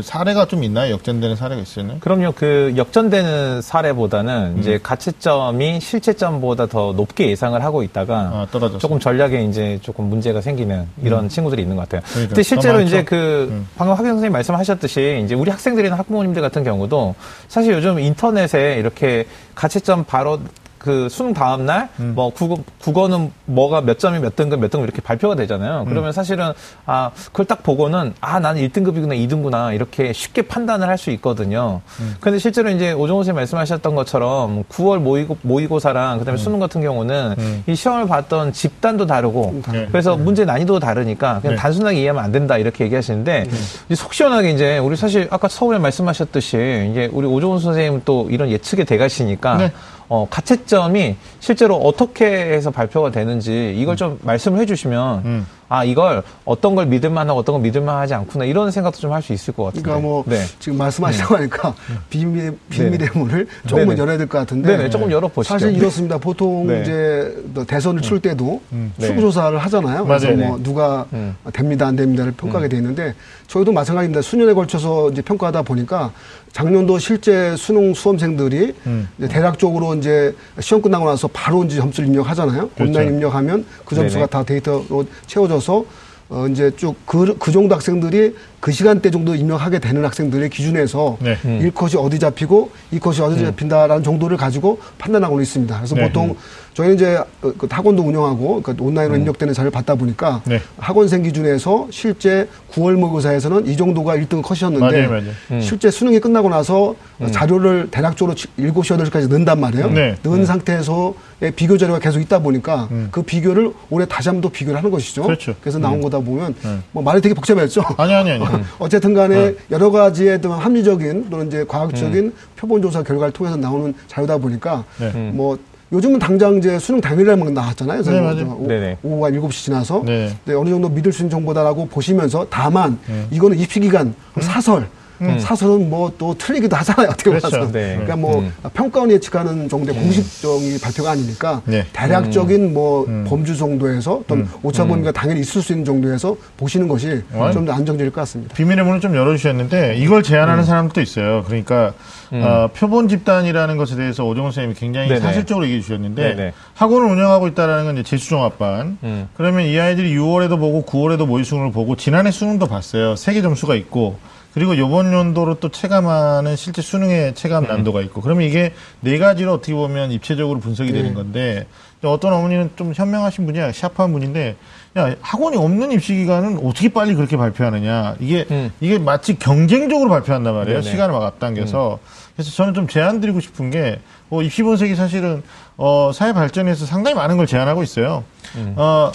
[0.00, 0.92] 사례가 좀 있나요?
[0.94, 1.98] 역전되는 사례가 있어요?
[2.00, 2.32] 그럼요.
[2.32, 4.60] 그 역전되는 사례보다는 음.
[4.60, 8.14] 이제 가채점이 실제점보다 더 높게 예상을 하고 있다가
[8.52, 11.28] 아, 조금 전략에 이제 조금 문제가 생기는 이런 음.
[11.28, 12.02] 친구들이 있는 것 같아요.
[12.10, 12.28] 그러니까.
[12.28, 13.68] 근데 실제로 이제 그 음.
[13.76, 17.14] 방금 학경 선생님 말씀하셨듯이 이제 우리 학생들이나 학부모님들 같은 경우도
[17.48, 20.40] 사실 요즘 인터넷에 이렇게 가채점 바로
[20.82, 22.30] 그 수능 다음 날뭐 음.
[22.34, 25.82] 국어 국어는 뭐가 몇 점이 몇 등급 몇 등급 이렇게 발표가 되잖아요.
[25.82, 25.88] 음.
[25.88, 26.52] 그러면 사실은
[26.86, 31.80] 아 그걸 딱 보고는 아 나는 1등급이구나 2등구나 이렇게 쉽게 판단을 할 수 있거든요.
[32.00, 32.14] 음.
[32.20, 36.42] 근데 실제로 이제 오종호 선생님 말씀하셨던 것처럼 9월 모의고 모의고사랑 그다음에 음.
[36.42, 37.64] 수능 같은 경우는 음.
[37.66, 39.88] 이 시험을 봤던 집단도 다르고 네.
[39.90, 40.22] 그래서 네.
[40.22, 41.60] 문제 난이도 다르니까 그냥 네.
[41.60, 43.46] 단순하게 이해하면 안 된다 이렇게 얘기하시는데
[43.88, 43.94] 네.
[43.96, 48.84] 속 시원하게 이제 우리 사실 아까 서울에 말씀하셨듯이 이제 우리 오종훈 선생님 또 이런 예측의
[48.84, 49.72] 대가시니까 네.
[50.14, 55.46] 어, 가채점이 실제로 어떻게 해서 발표가 되는지 이걸 좀 말씀을 해주시면 음.
[55.70, 59.54] 아 이걸 어떤 걸 믿을만하고 어떤 걸 믿을만하지 않구나 이런 생각도 좀 할 수 있을
[59.54, 59.82] 것 같아요.
[59.84, 60.44] 그러니까 뭐 네.
[60.58, 61.38] 지금 말씀하시고 음.
[61.38, 61.74] 하니까
[62.10, 64.76] 비밀 비밀의 문을 조금 은 열어야 될 것 같은데.
[64.76, 65.54] 네네, 조금 열어 보시죠.
[65.54, 66.18] 사실 이렇습니다.
[66.18, 66.82] 보통 네.
[66.82, 67.34] 이제
[67.66, 68.20] 대선을 칠 음.
[68.20, 68.92] 때도 음.
[69.00, 70.04] 출구조사를 하잖아요.
[70.04, 70.36] 그래서 맞아요.
[70.36, 71.34] 뭐 누가 음.
[71.54, 73.14] 됩니다 안 됩니다를 평가하게 돼 있는데
[73.46, 74.20] 저희도 마찬가지입니다.
[74.20, 76.12] 수년에 걸쳐서 이제 평가하다 보니까
[76.52, 79.08] 작년도 실제 수능 수험생들이 음.
[79.30, 82.68] 대략 적으로 이제 시험 끝나고 나서 바로 이제 점수를 입력하잖아요.
[82.70, 82.90] 그렇죠.
[82.90, 84.30] 온라인 입력하면 그 점수가 네네.
[84.30, 85.84] 다 데이터로 채워져서
[86.28, 91.36] 어 이제 쭉그그 그 정도 학생들이 그 시간대 정도 입력하게 되는 학생들의 기준에서 네.
[91.44, 91.58] 음.
[91.74, 93.46] 1컷이 어디 잡히고 2컷이 어디 음.
[93.46, 95.76] 잡힌다라는 정도를 가지고 판단하고 있습니다.
[95.76, 96.02] 그래서 네.
[96.02, 96.36] 보통
[96.74, 99.20] 저희는 이제 그, 그 학원도 운영하고 그 온라인으로 음.
[99.20, 100.60] 입력되는 자료를 받다 보니까 네.
[100.78, 105.34] 학원생 기준에서 실제 9월 모의고사에서는 이 정도가 1등 컷이었는데 맞아요, 맞아요.
[105.50, 105.60] 음.
[105.60, 107.30] 실제 수능이 끝나고 나서 음.
[107.32, 109.90] 자료를 대략적으로 7시, 8시까지 넣는단 말이에요.
[109.90, 110.14] 네.
[110.22, 110.44] 넣은 음.
[110.44, 115.24] 상태에서의 비교 자료가 계속 있다 보니까 그 비교를 올해 다시 한번 더 비교를 하는 것이죠.
[115.24, 115.54] 그렇죠.
[115.60, 116.54] 그래서 나온 거다 보면
[116.92, 117.82] 뭐 말이 되게 복잡했죠.
[117.98, 118.44] 아니 아니 아니.
[118.56, 118.64] 음.
[118.78, 119.54] 어쨌든 간에 네.
[119.70, 122.32] 여러 가지의 합리적인 또는 이제 과학적인 음.
[122.56, 125.12] 표본조사 결과를 통해서 나오는 자료다 보니까 네.
[125.14, 125.32] 음.
[125.34, 125.58] 뭐
[125.92, 128.02] 요즘은 당장 이제 수능 당일날만 나왔잖아요.
[128.02, 128.58] 네, 맞아요.
[128.58, 128.98] 오, 네네.
[129.02, 130.34] 오후가 7시 지나서 네.
[130.44, 133.26] 네, 어느 정도 믿을 수 있는 정보다라고 보시면서 다만 네.
[133.30, 134.40] 이거는 입시 기간 음.
[134.40, 134.86] 사설
[135.30, 135.38] 음.
[135.38, 137.08] 사설은 뭐 또 틀리기도 하잖아요.
[137.10, 137.48] 어떻게 그렇죠.
[137.50, 137.72] 봐서.
[137.72, 137.92] 네.
[137.94, 138.52] 그러니까 뭐 음.
[138.74, 140.02] 평가원 예측하는 정도의 음.
[140.02, 141.86] 공식적인 발표가 아니니까 네.
[141.92, 142.74] 대략적인 음.
[142.74, 143.24] 뭐 음.
[143.28, 144.50] 범주 정도에서 또는 음.
[144.62, 148.54] 오차 범위가 당연히 있을 수 있는 정도에서 보시는 것이 좀 더 안정적일 것 같습니다.
[148.54, 151.44] 비밀의 문을 좀 열어주셨는데 이걸 제안하는 사람도 있어요.
[151.46, 151.92] 그러니까
[152.32, 155.20] 어, 표본 집단이라는 것에 대해서 오정훈 선생님이 굉장히 네네.
[155.20, 156.52] 사실적으로 얘기해 주셨는데 네네.
[156.74, 158.98] 학원을 운영하고 있다라는 건 이제 재수종합반.
[159.36, 163.14] 그러면 이 아이들이 6월에도 보고 9월에도 모의 수능을 보고 지난해 수능도 봤어요.
[163.16, 164.18] 세개 점수가 있고
[164.54, 167.68] 그리고 요번 연도로 또 체감하는 실제 수능의 체감 음.
[167.68, 170.98] 난도가 있고 그러면 이게 네 가지로 어떻게 보면 입체적으로 분석이 네.
[170.98, 171.66] 되는 건데
[172.04, 174.56] 어떤 어머니는 좀 현명하신 분이야 샤프한 분인데
[174.98, 178.70] 야 학원이 없는 입시 기간은 어떻게 빨리 그렇게 발표하느냐 이게 음.
[178.80, 180.90] 이게 마치 경쟁적으로 발표한단 말이에요 네네.
[180.90, 182.32] 시간을 막 앞당겨서 음.
[182.34, 185.42] 그래서 저는 좀 제안 드리고 싶은 게 어, 입시 분석이 사실은
[185.76, 188.24] 어, 사회 발전에서 상당히 많은 걸 제안하고 있어요.
[188.56, 188.74] 음.
[188.76, 189.12] 어,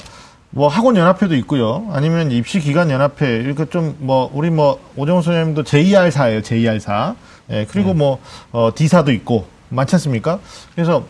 [0.49, 1.87] 뭐 학원 연합회도 있고요.
[1.91, 6.41] 아니면 입시 기관 연합회 이렇게 좀 뭐 우리 뭐 오정훈 선생님도 JR사예요.
[6.41, 7.15] JR사.
[7.51, 7.97] 예, 그리고 음.
[7.99, 8.19] 뭐
[8.51, 10.39] 어, D사도 있고 많지 않습니까?
[10.75, 11.05] 그래서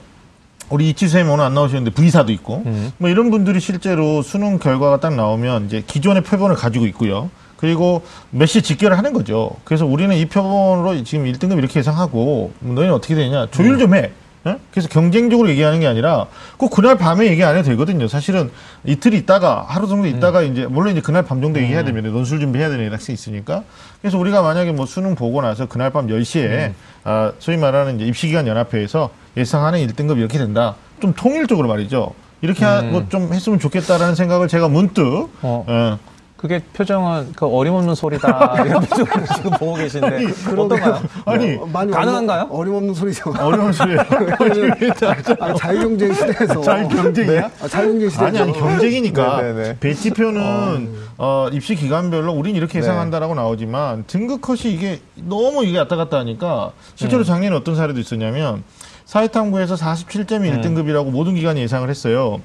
[0.69, 2.91] 우리 이치 선생님 오늘 안 나오셨는데 V사도 있고 음.
[2.97, 7.30] 뭐 이런 분들이 실제로 수능 결과가 딱 나오면 이제 기존의 표본을 가지고 있고요.
[7.56, 9.52] 그리고 몇시 직결을 하는 거죠.
[9.63, 14.12] 그래서 우리는 이 표본으로 지금 1등급 이렇게 예상하고 너희는 어떻게 되냐 조율 좀 해.
[14.48, 14.58] 예?
[14.72, 18.08] 그래서 경쟁적으로 얘기하는 게 아니라 꼭 그날 밤에 얘기 안 해도 되거든요.
[18.08, 18.50] 사실은
[18.86, 20.52] 이틀 있다가 하루 정도 있다가 음.
[20.52, 21.86] 이제 물론 이제 그날 밤 정도 얘기해야 음.
[21.86, 22.10] 됩니다.
[22.10, 23.64] 논술 준비해야 되는 학생이 있으니까.
[24.02, 26.76] 그래서 우리가 만약에 뭐 수능 보고 나서 그날 밤 10시에 음.
[27.04, 30.76] 아, 소위 말하는 이제 입시기관 연합회에서 예상하는 1등급 이렇게 된다.
[31.02, 32.14] 좀 통일적으로 말이죠.
[32.42, 32.70] 이렇게 음.
[32.70, 35.66] 하고 좀 했으면 좋겠다라는 생각을 제가 문득 어.
[35.68, 36.00] 어,
[36.38, 41.02] 그게 표정은 그 어림없는 소리다 이런 표정으로 지금 보고 계신데 아니, 어떤가요?
[41.26, 42.50] 아니 뭐, 많이 가능한가요?
[42.52, 43.32] 어림없는 소리죠.
[43.32, 44.00] 어림없는 소리예요.
[45.39, 47.41] 아, 자유경쟁 시대에서 자유경쟁이야?
[47.41, 47.50] 네?
[47.60, 49.80] 아, 자유경쟁 시대 아니 아니 경쟁이니까 네, 네, 네.
[49.80, 50.89] 배치표는 어, 네.
[51.17, 56.71] 어, 입시 기간별로 우린 이렇게 예상한다라고 나오지만 등급 컷이 이게 너무 이게 왔다 갔다 하니까
[56.93, 57.26] 실제로 음.
[57.26, 58.63] 작년에 어떤 사례도 있었냐면
[59.06, 60.62] 사회탐구에서 47점이 음.
[60.62, 62.41] 1등급이라고 모든 기관이 예상을 했어요.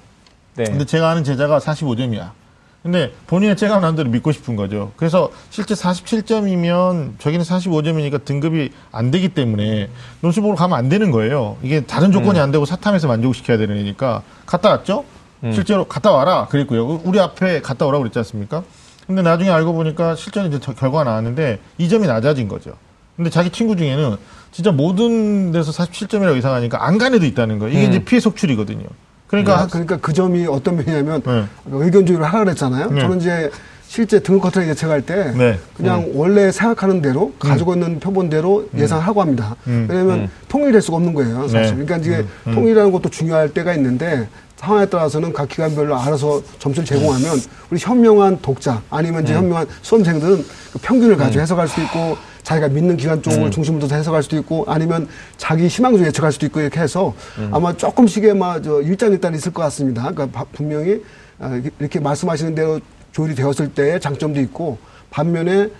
[0.54, 0.64] 네.
[0.64, 2.30] 근데 제가 아는 제자가 45점이야.
[2.82, 4.90] 근데 본인의 체감 난도를 믿고 싶은 거죠.
[4.96, 9.88] 그래서 실제 47점이면 저기는 45점이니까 등급이 안 되기 때문에
[10.20, 11.56] 논술 보러 가면 안 되는 거예요.
[11.62, 12.42] 이게 다른 조건이 음.
[12.42, 15.04] 안 되고 사탐에서 만족시켜야 되는 애니까 갔다 왔죠?
[15.44, 15.52] 음.
[15.52, 17.02] 실제로 갔다 와라 그랬고요.
[17.04, 18.64] 우리 앞에 갔다 오라고 그랬지 않습니까?
[19.06, 22.72] 근데 나중에 알고 보니까 실제로 이제 결과가 나왔는데 이 점이 낮아진 거죠.
[23.16, 24.16] 근데 자기 친구 중에는
[24.50, 27.76] 진짜 모든 데서 47점이라고 이상하니까 안 간 애도 있다는 거예요.
[27.78, 27.90] 이게 음.
[27.90, 28.84] 이제 피해 속출이거든요.
[29.32, 29.68] 그러니까 네.
[29.70, 31.44] 그러니까 그 점이 어떤 면이냐면 네.
[31.70, 32.90] 의견 조율을 하라 그랬잖아요.
[32.90, 33.00] 네.
[33.00, 33.50] 저는 이제
[33.86, 35.58] 실제 등급 커트를 예측할 때 네.
[35.74, 36.12] 그냥 음.
[36.14, 37.34] 원래 생각하는 대로 음.
[37.38, 38.78] 가지고 있는 표본대로 음.
[38.78, 39.56] 예상하고 합니다.
[39.66, 39.86] 음.
[39.88, 40.28] 왜냐하면 음.
[40.48, 41.48] 통일될 수가 없는 거예요.
[41.48, 41.78] 사실.
[41.78, 41.84] 네.
[41.84, 42.54] 그러니까 이제 음.
[42.54, 44.28] 통일이라는 것도 중요할 때가 있는데
[44.62, 47.36] 상황에 따라서는 각 기관별로 알아서 점수를 제공하면
[47.70, 52.96] 우리 현명한 독자 아니면 이제 현명한 수험생들은 그 평균을 가지고 해석할 수 있고 자기가 믿는
[52.96, 57.12] 기관 쪽을 중심으로 둬서 해석할 수도 있고 아니면 자기 희망주 예측할 수도 있고 이렇게 해서
[57.50, 60.10] 아마 조금씩의 막저 일장일단 있을 것 같습니다.
[60.12, 61.02] 그러니까 분명히
[61.40, 62.78] 아, 이렇게 말씀하시는 대로
[63.10, 64.78] 조율이 되었을 때의 장점도 있고
[65.10, 65.70] 반면에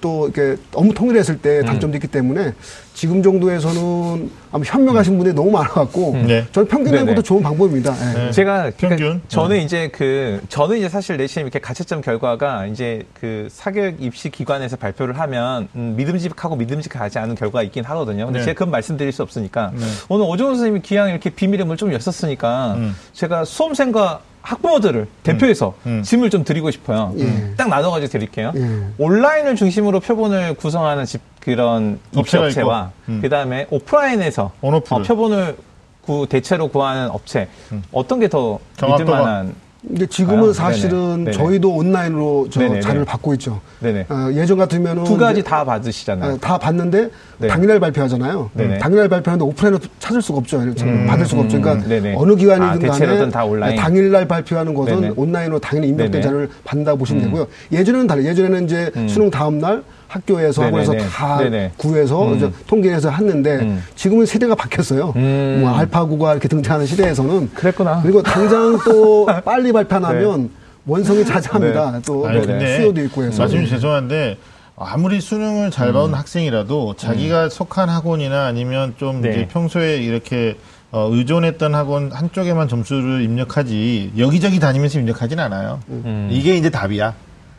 [0.00, 1.64] 또 이렇게 너무 통일했을 때 음.
[1.64, 2.54] 단점도 있기 때문에
[2.92, 6.26] 지금 정도에서는 아마 현명하신 분들이 너무 많아갖고 음.
[6.26, 6.44] 네.
[6.50, 7.92] 저는 평균 내는 것도 좋은 방법입니다.
[7.92, 8.26] 네.
[8.26, 8.30] 네.
[8.32, 9.60] 제가 그러니까 평균 그러니까 저는 음.
[9.60, 15.20] 이제 그 저는 이제 사실 내심 이렇게 가채점 결과가 이제 그 사교육 입시 기관에서 발표를
[15.20, 18.26] 하면 음, 믿음직하고 믿음직하지 않은 결과가 있긴 하거든요.
[18.26, 18.44] 근데 네.
[18.46, 19.84] 제가 그건 말씀드릴 수 없으니까 네.
[20.08, 22.96] 오늘 오종훈 선생님이 기왕 이렇게 비밀의 좀 였었으니까 음.
[23.12, 26.02] 제가 수험생과 학부모들을 대표해서 음, 음.
[26.02, 27.12] 질문을 좀 드리고 싶어요.
[27.18, 27.54] 예.
[27.56, 28.52] 딱 나눠가지고 드릴게요.
[28.54, 28.80] 예.
[28.96, 33.18] 온라인을 중심으로 표본을 구성하는 집 그런 입시 업체와 음.
[33.20, 35.56] 그 다음에 오프라인에서 어, 표본을
[36.00, 37.82] 구, 대체로 구하는 업체 음.
[37.90, 39.54] 어떤 게 더 믿을 만한
[39.86, 41.30] 근데 지금은 아, 사실은 네네.
[41.32, 42.80] 저희도 온라인으로 저 네네네.
[42.80, 43.60] 자료를 받고 있죠.
[44.08, 46.34] 어, 예전 같으면은 두 가지 다 받으시잖아요.
[46.34, 47.48] 어, 다 받는데 네.
[47.48, 48.50] 당일날 발표하잖아요.
[48.54, 48.78] 네네.
[48.78, 50.58] 당일날 발표하는데 오프라인으로 찾을 수가 없죠.
[50.58, 51.60] 음, 받을 수가 없죠.
[51.60, 53.76] 그러니까 음, 어느 기관이든 아, 간에 다 온라인.
[53.76, 55.14] 당일날 발표하는 것은 네네.
[55.16, 57.26] 온라인으로 당연히 입력된 자료를 받는다고 보시면 음.
[57.28, 57.46] 되고요.
[57.72, 58.26] 예전에는 달라요.
[58.28, 59.08] 예전에는 이제 음.
[59.08, 61.72] 수능 다음 날 학교에서 학원에서 다 네네.
[61.76, 62.52] 구해서 음.
[62.66, 63.82] 통계해서 했는데 음.
[63.94, 65.12] 지금은 세대가 바뀌었어요.
[65.16, 65.58] 음.
[65.62, 68.00] 뭐 알파고가 이렇게 등장하는 시대에서는 그랬구나.
[68.02, 70.48] 그리고 당장 또 빨리 발표하면 네.
[70.86, 71.90] 원성이 자자합니다.
[71.92, 72.00] 네.
[72.06, 72.76] 또 아니, 네.
[72.76, 73.42] 수요도 있고 해서.
[73.42, 74.38] 말씀 죄송한데
[74.76, 76.14] 아무리 수능을 잘 봐온 음.
[76.14, 77.48] 학생이라도 자기가 음.
[77.50, 79.30] 속한 학원이나 아니면 좀 네.
[79.30, 80.56] 이제 평소에 이렇게
[80.92, 85.80] 어, 의존했던 학원 한쪽에만 점수를 입력하지 여기저기 다니면서 입력하진 않아요.
[85.88, 86.28] 음.
[86.30, 87.12] 이게 이제 답이야.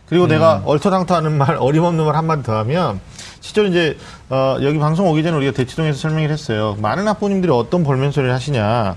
[0.07, 0.29] 그리고 음.
[0.29, 2.99] 내가 얼토당토하는 말, 어림없는 말 한마디 더 하면,
[3.39, 3.97] 실제로 이제,
[4.29, 6.75] 어, 여기 방송 오기 전에 우리가 대치동에서 설명을 했어요.
[6.81, 8.95] 많은 학부모님들이 어떤 볼멘 소리를 하시냐.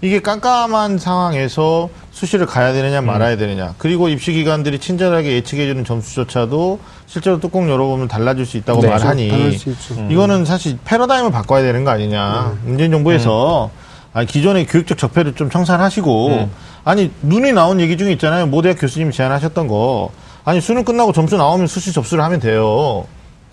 [0.00, 3.06] 이게 깜깜한 상황에서 수시를 가야 되느냐 음.
[3.06, 3.74] 말아야 되느냐.
[3.78, 9.30] 그리고 입시 기관들이 친절하게 예측해주는 점수조차도 실제로 뚜껑 열어보면 달라질 수 있다고 네, 말하니.
[9.30, 10.10] 음.
[10.10, 12.52] 이거는 사실 패러다임을 바꿔야 되는 거 아니냐.
[12.52, 12.62] 음.
[12.64, 13.78] 문재인 정부에서 음.
[14.12, 16.50] 아니, 기존의 교육적 적폐를 좀 청산하시고, 음.
[16.84, 18.46] 아니, 눈이 나온 얘기 중에 있잖아요.
[18.46, 20.10] 모 대학 교수님이 제안하셨던 거.
[20.44, 23.06] 아니 수능 끝나고 점수 나오면 수시 접수를 하면 돼요.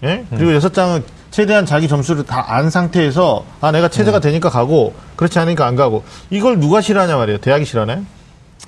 [0.04, 0.26] 예?
[0.30, 0.56] 그리고 음.
[0.56, 4.22] 여섯 장은 최대한 자기 점수를 다 안 상태에서 아 내가 체제가 음.
[4.22, 7.38] 되니까 가고 그렇지 않으니까 안 가고 이걸 누가 싫어하냐 말이에요.
[7.40, 8.04] 대학이 싫어하나요?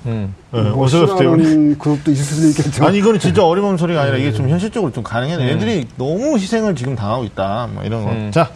[0.06, 0.34] 음.
[0.52, 2.84] 네, 뭐 싫어하는 그룹도 있을 수도 있겠죠.
[2.84, 5.36] 아니 이거는 진짜 어림없는 소리가 아니라 이게 좀 현실적으로 좀 가능해.
[5.36, 5.40] 음.
[5.42, 7.68] 애들이 너무 희생을 지금 당하고 있다.
[7.72, 8.10] 뭐 이런 거.
[8.10, 8.30] 음.
[8.32, 8.50] 자.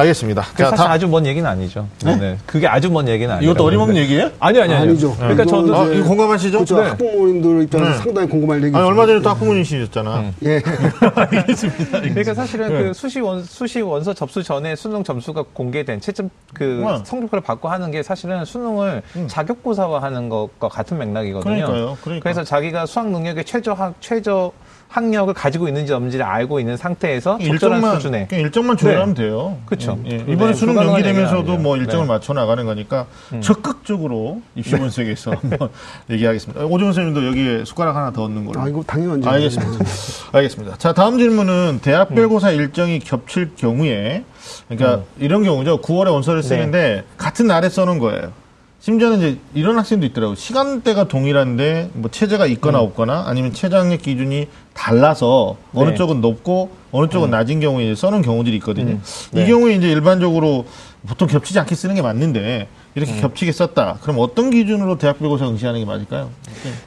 [0.00, 0.42] 알겠습니다.
[0.56, 0.90] 자, 사실 다...
[0.90, 1.88] 아주 먼 얘기는 아니죠.
[2.04, 2.16] 네?
[2.16, 2.38] 네.
[2.46, 3.50] 그게 아주 먼 얘기는 아니죠.
[3.50, 4.30] 이것도 어림없는 얘기예요?
[4.38, 4.76] 아니요, 아니요.
[4.78, 5.08] 아니죠.
[5.10, 5.16] 네.
[5.18, 6.58] 그러니까 저도 아, 이거 공감하시죠?
[6.58, 6.80] 그렇죠.
[6.80, 6.88] 네.
[6.88, 7.98] 학부모님들 입장에서 네.
[7.98, 8.78] 상당히 궁금할 얘기죠.
[8.78, 10.20] 아니, 얼마 전에 또 학부모님이셨잖아.
[10.20, 10.34] 음.
[10.44, 10.62] 예.
[11.14, 12.00] 알겠습니다.
[12.00, 12.92] 그러니까 사실은 그 네.
[12.92, 17.04] 수시 원 수시 원서 접수 전에 수능 점수가 공개된 채점 그 음.
[17.04, 19.28] 성적표를 받고 하는 게 사실은 수능을 음.
[19.28, 21.66] 자격고사화하는 것과 같은 맥락이거든요.
[21.66, 21.98] 그러니까요.
[22.02, 22.22] 그러니까.
[22.22, 24.52] 그래서 자기가 수학 능력의 최저 최저
[24.90, 29.22] 학력을 가지고 있는지 없는지를 알고 있는 상태에서 일정만 수준에 일정만 조율하면 네.
[29.22, 29.56] 돼요.
[29.64, 29.96] 그렇죠.
[30.06, 30.24] 예, 예.
[30.28, 32.12] 이번 수능 연기되면서도 뭐 일정을 네.
[32.12, 33.40] 맞춰 나가는 거니까 음.
[33.40, 35.68] 적극적으로 입시 분석에서 한번
[36.10, 36.64] 얘기하겠습니다.
[36.64, 38.60] 오정훈 선생님도 여기에 숟가락 하나 더 얻는 걸로.
[38.60, 39.84] 아 이거 당연히 알겠습니다.
[40.32, 40.76] 알겠습니다.
[40.78, 42.56] 자 다음 질문은 대학별고사 음.
[42.56, 44.24] 일정이 겹칠 경우에
[44.68, 45.04] 그러니까 음.
[45.20, 45.80] 이런 경우죠.
[45.82, 47.04] 9월에 원서를 쓰는데 네.
[47.16, 48.32] 같은 날에 써놓은 거예요.
[48.80, 50.34] 심지어는 이제 이런 학생도 있더라고요.
[50.34, 52.86] 시간대가 동일한데 뭐 체제가 있거나 음.
[52.86, 54.48] 없거나 아니면 체장력 기준이
[54.80, 55.80] 달라서 네.
[55.82, 57.30] 어느 쪽은 높고 어느 쪽은 음.
[57.30, 58.92] 낮은 경우에 써는 경우들이 있거든요.
[58.92, 59.02] 음.
[59.32, 59.44] 네.
[59.44, 60.64] 이 경우에 이제 일반적으로
[61.06, 63.20] 보통 겹치지 않게 쓰는 게 맞는데 이렇게 음.
[63.20, 63.98] 겹치게 썼다.
[64.02, 66.30] 그럼 어떤 기준으로 대학별고사 응시하는 게 맞을까요?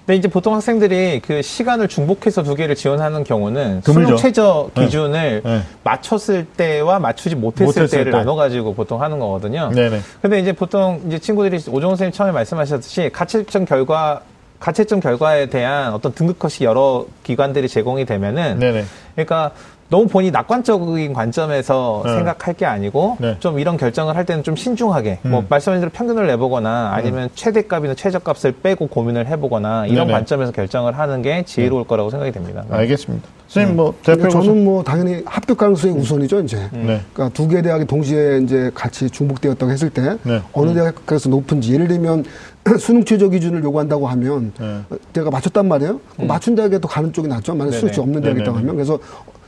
[0.08, 4.86] 네, 이제 보통 학생들이 그 시간을 중복해서 두 개를 지원하는 경우는 수능 최저 네.
[4.86, 5.50] 기준을 네.
[5.50, 5.62] 네.
[5.84, 8.18] 맞췄을 때와 맞추지 못했을, 못했을 때를 때.
[8.18, 9.70] 나눠 가지고 보통 하는 거거든요.
[9.74, 10.02] 네네.
[10.22, 14.22] 근데 이제 보통 이제 친구들이 오종훈 선생님 처음에 말씀하셨듯이 가채점 결과
[14.64, 18.86] 가채점 결과에 대한 어떤 등급 컷이 여러 기관들이 제공이 되면은 네네.
[19.14, 19.52] 그러니까
[19.94, 22.16] 너무 본인이 낙관적인 관점에서 네.
[22.16, 23.38] 생각할 게 아니고 네.
[23.40, 25.30] 좀 이런 결정을 할 때는 좀 신중하게 음.
[25.30, 26.94] 뭐 말씀하신 대로 평균을 내보거나 음.
[26.96, 27.30] 아니면 음.
[27.36, 30.14] 최대값이나 최저값을 빼고 고민을 해보거나 이런 네네.
[30.14, 31.88] 관점에서 결정을 하는 게 지혜로울 네.
[31.88, 32.64] 거라고 생각이 됩니다.
[32.72, 32.76] 네.
[32.78, 33.28] 알겠습니다.
[33.48, 36.58] 선생님 뭐 대표 저는 뭐 당연히 합격 가능성이 우선이죠 이제.
[36.74, 36.86] 음.
[36.88, 37.02] 네.
[37.14, 40.42] 그러니까 두 개 대학이 동시에 이제 같이 중복되었다고 했을 때 네.
[40.54, 40.74] 어느 음.
[40.74, 42.26] 대학에서 높은지 예를 들면
[42.80, 44.80] 수능 최저 기준을 요구한다고 하면 네.
[45.14, 46.02] 내가 맞췄단 말이에요.
[46.22, 46.26] 음.
[46.26, 47.54] 맞춘 대학에 또 가는 쪽이 낫죠.
[47.54, 48.98] 만약 수능 없는 대학이 있다고 하면 그래서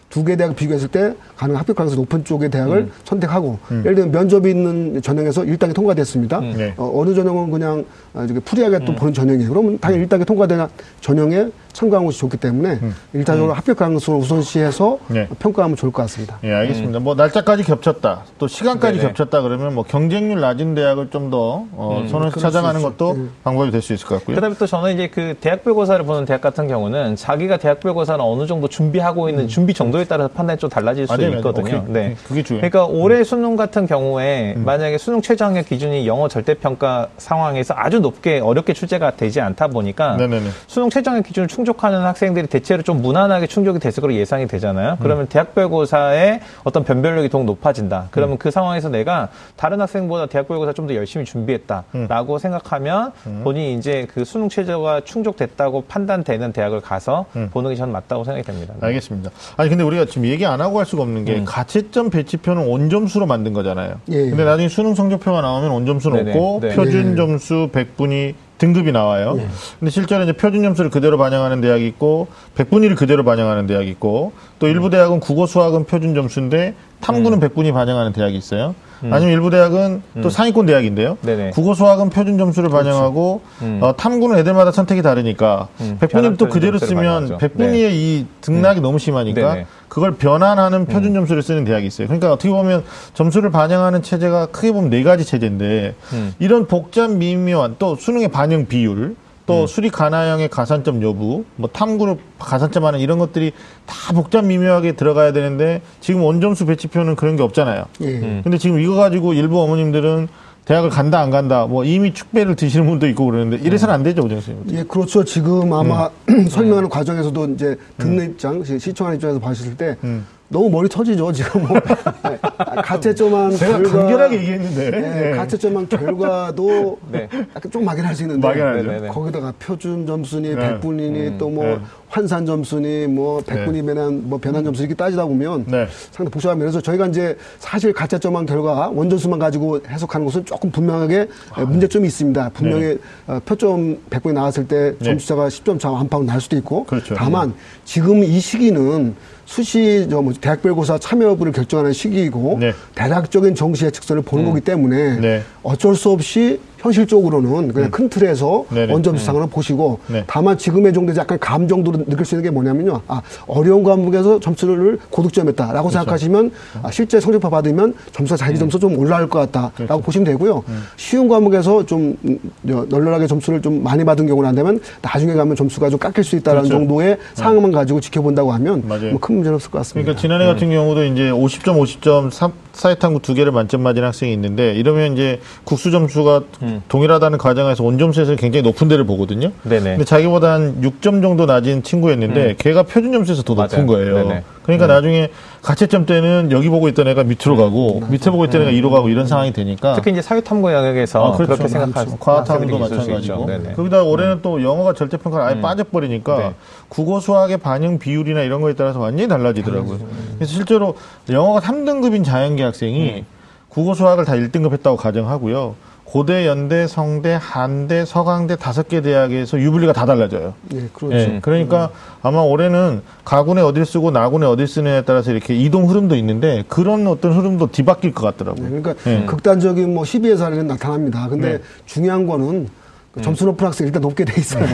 [0.10, 2.92] 두 개 대학 비교했을 때 가능 합격 가능성이 높은 쪽의 대학을 음.
[3.04, 3.82] 선택하고 음.
[3.86, 6.40] 예를 들면 면접이 있는 전형에서 1단계 통과됐습니다.
[6.40, 6.54] 음.
[6.56, 6.74] 네.
[6.78, 8.96] 어느 전형은 그냥 아, 프리하게 또 음.
[8.96, 9.50] 보는 전형이에요.
[9.50, 10.68] 그러면 당연히 1단계 통과된
[11.02, 12.96] 전형에 참가한 것이 좋기 때문에 음.
[13.14, 13.58] 일차적으로 음.
[13.58, 15.28] 합격 가능성을 우선시해서 네.
[15.40, 16.40] 평가하면 좋을 것 같습니다.
[16.44, 17.00] 예, 알겠습니다.
[17.00, 17.04] 음.
[17.04, 19.10] 뭐 날짜까지 겹쳤다, 또 시간까지 네네.
[19.10, 22.08] 겹쳤다 그러면 뭐 경쟁률 낮은 대학을 좀더 어, 음.
[22.08, 23.32] 선호해서 찾아가는 것도 음.
[23.44, 24.36] 방법이 될 수 있을 것 같고요.
[24.36, 29.28] 그다음에 또 저는 이제 그 대학별고사를 보는 대학 같은 경우는 자기가 대학별고사를 어느 정도 준비하고
[29.30, 29.48] 있는 음.
[29.48, 31.72] 준비 정도에 따라서 판단이 좀 달라질 수 맞아요, 있거든요.
[31.72, 31.86] 맞아요.
[31.90, 32.70] 네, 그게 중요해요.
[32.70, 38.74] 그러니까 올해 수능 같은 경우에 만약에 수능 최저학력 기준이 영어 절대평가 상황에서 아주 높게 어렵게
[38.74, 40.50] 출제가 되지 않다 보니까 네네네.
[40.68, 44.92] 수능 최저학력 기준을 충 충족하는 학생들이 대체로 좀 무난하게 충족이 됐을 거로 예상이 되잖아요.
[44.94, 44.98] 음.
[45.02, 45.28] 그러면 음.
[45.30, 48.08] 대학별고사의 어떤 변별력이 더욱 높아진다.
[48.12, 48.38] 그러면 음.
[48.38, 52.38] 그 상황에서 내가 다른 학생보다 대학별고사 좀 더 열심히 준비했다라고 음.
[52.38, 53.42] 생각하면 음.
[53.44, 57.50] 본인이 이제 그 수능 최저가 충족됐다고 판단되는 대학을 가서 음.
[57.52, 58.76] 보는 게 저는 맞다고 생각이 됩니다.
[58.80, 58.86] 네.
[58.86, 59.32] 알겠습니다.
[59.58, 63.54] 아니 근데 우리가 지금 얘기 안 하고 할 수가 없는 게 가채점 배치표는 온점수로 만든
[63.54, 63.96] 거잖아요.
[64.12, 64.30] 예, 예.
[64.30, 66.76] 근데 나중에 수능 성적표가 나오면 온점수는 없고 네.
[66.76, 69.34] 표준 점수 100분이 등급이 나와요.
[69.36, 69.48] 네.
[69.80, 74.68] 근데 실제로 이제 표준 점수를 그대로 반영하는 대학이 있고 100분위를 그대로 반영하는 대학이 있고 또
[74.68, 77.50] 일부 대학은 국어 수학은 표준 점수인데 탐구는 음.
[77.50, 78.76] 100분위 반영하는 대학이 있어요.
[79.06, 79.14] 음.
[79.14, 80.22] 아니면 일부 대학은 음.
[80.22, 81.18] 또 상위권 대학인데요.
[81.22, 81.52] 네네.
[81.52, 82.66] 국어 수학은 표준 점수를.
[82.70, 83.80] 반영하고 음.
[83.82, 85.98] 어, 탐구는 애들마다 선택이 다르니까 음.
[86.02, 87.90] 100분위를 또 그대로 쓰면 100분위의 네.
[87.94, 88.82] 이 등락이 음.
[88.82, 89.66] 너무 심하니까 네네.
[89.88, 90.86] 그걸 변환하는 음.
[90.88, 92.08] 표준 점수를 쓰는 대학이 있어요.
[92.08, 95.96] 그러니까 어떻게 보면 점수를 반영하는 체제가 크게 보면 네 가지 체제인데
[96.40, 99.16] 이런 복잡 미묘한 또 수능의 반영 비율
[99.46, 99.68] 또 음.
[99.68, 103.52] 수리 가나형의 가산점 여부, 뭐 탐구로 가산점 하는 이런 것들이
[103.86, 107.86] 다 복잡 미묘하게 들어가야 되는데 지금 원점수 배치표는 그런 게 없잖아요.
[108.02, 108.08] 예.
[108.08, 108.42] 음.
[108.44, 110.28] 근데 지금 이거 가지고 일부 어머님들은
[110.66, 114.42] 대학을 간다 안 간다 뭐 이미 축배를 드시는 분도 있고 그러는데 이래서는 안 되죠 오정
[114.42, 114.76] 선생님.
[114.76, 116.48] 예 그렇죠 지금 아마 음.
[116.48, 118.32] 설명하는 과정에서도 이제 듣는 음.
[118.32, 120.26] 입장 시청하는 입장에서 봤을 때 음.
[120.50, 121.78] 너무 머리 터지죠 지금 뭐
[122.82, 125.32] 가채점한 제가 결과 간결하게 얘기했는데 네, 네.
[125.32, 127.28] 가채점한 결과도 네.
[127.56, 128.84] 약간 좀 막연할 수 있는데 막연하죠.
[128.84, 129.08] 네, 네, 네.
[129.08, 130.56] 거기다가 표준 점수니 네.
[130.56, 135.66] 백분이니 음, 또뭐 환산 점수니 뭐 백분이 변한 뭐 변한 점수 이렇게 따지다 보면
[136.12, 136.66] 상당히 복잡합니다.
[136.66, 142.50] 그래서 저희가 이제 사실 가채점한 결과 원점수만 가지고 해석하는 것은 조금 분명하게 아, 문제점이 있습니다.
[142.54, 147.16] 분명히 어, 표점 백분이 나왔을 때 점수차가 10점 차 안팎 날 수도 있고 그렇죠.
[147.16, 149.16] 다만 지금 이 시기는
[149.46, 152.74] 수시 저 뭐 대학별고사 참여 여부를 결정하는 시기이고 네.
[152.96, 154.50] 대략적인 정시의 측선을 보는 음.
[154.50, 155.44] 거기 때문에 네.
[155.62, 157.92] 어쩔 수 없이 현실적으로는 그냥 음.
[157.92, 159.50] 큰 틀에서 원점 수상으로 음.
[159.50, 160.24] 보시고 네.
[160.28, 163.02] 다만 지금의 정도 약간 감 정도로 느낄 수 있는 게 뭐냐면요.
[163.08, 165.90] 아, 어려운 과목에서 점수를 고득점했다라고 그렇죠.
[165.90, 166.52] 생각하시면
[166.84, 168.60] 아, 실제 성적표 받으면 점수가 자기 음.
[168.60, 170.02] 점수 좀 올라갈 것 같다라고 그렇죠.
[170.02, 170.64] 보시면 되고요.
[170.68, 170.84] 음.
[170.96, 175.90] 쉬운 과목에서 좀 음, 널널하게 점수를 좀 많이 받은 경우는 안 되면 나중에 가면 점수가
[175.90, 176.78] 좀 깎일 수 있다는 그렇죠.
[176.78, 177.18] 정도의 음.
[177.34, 180.06] 상황만 가지고 지켜본다고 하면 뭐 큰 문제는 없을 것 같습니다.
[180.06, 184.74] 그러니까 지난해 같은 경우도 이제 50점, 50점, 3, 사회탐구 두 개를 만점 맞은 학생이 있는데
[184.74, 186.82] 이러면 이제 국수 점수가 음.
[186.90, 189.52] 동일하다는 과정에서 원점수에서 굉장히 높은 데를 보거든요.
[189.64, 189.92] 네네.
[189.92, 192.56] 근데 자기보다 한 6점 정도 낮은 친구였는데 음.
[192.58, 193.70] 걔가 표준 점수에서 더 맞아요.
[193.72, 194.16] 높은 거예요.
[194.16, 194.44] 네네.
[194.66, 194.90] 그러니까 음.
[194.90, 195.30] 나중에
[195.62, 198.08] 가채점 때는 여기 보고 있던 애가 밑으로 가고 음.
[198.10, 201.54] 밑에 보고 있던 애가 위로 가고 이런 상황이 되니까 특히 이제 사회탐구 영역에서 아, 그렇죠.
[201.54, 202.18] 그렇게 생각하죠.
[202.18, 205.62] 과학탐구도 마찬가지고 거기다 올해는 또 영어가 절대평가를 아예 음.
[205.62, 206.54] 빠져버리니까 네.
[206.90, 210.00] 국어 수학의 반영 비율이나 이런 거에 따라서 완전히 달라지더라고요.
[210.36, 210.96] 그래서 실제로
[211.30, 213.26] 영어가 3등급인 자연계 학생이 음.
[213.70, 215.76] 국어 수학을 다 1등급 했다고 가정하고요.
[216.06, 220.54] 고대, 연대, 성대, 한대, 서강대 다섯 개 대학에서 유불리가 다 달라져요.
[220.70, 221.16] 네, 그렇죠.
[221.16, 221.90] 예, 그러니까 음.
[222.22, 227.34] 아마 올해는 가군에 어딜 쓰고 나군에 어딜 쓰느냐에 따라서 이렇게 이동 흐름도 있는데 그런 어떤
[227.34, 228.70] 흐름도 뒤바뀔 것 같더라고요.
[228.70, 229.26] 네, 그러니까 예.
[229.26, 231.28] 극단적인 뭐 시비의 사례는 나타납니다.
[231.28, 231.62] 근데 네.
[231.86, 232.70] 중요한 거는
[233.16, 234.66] 그 점수 높은 학생 일단 높게 돼 있어요.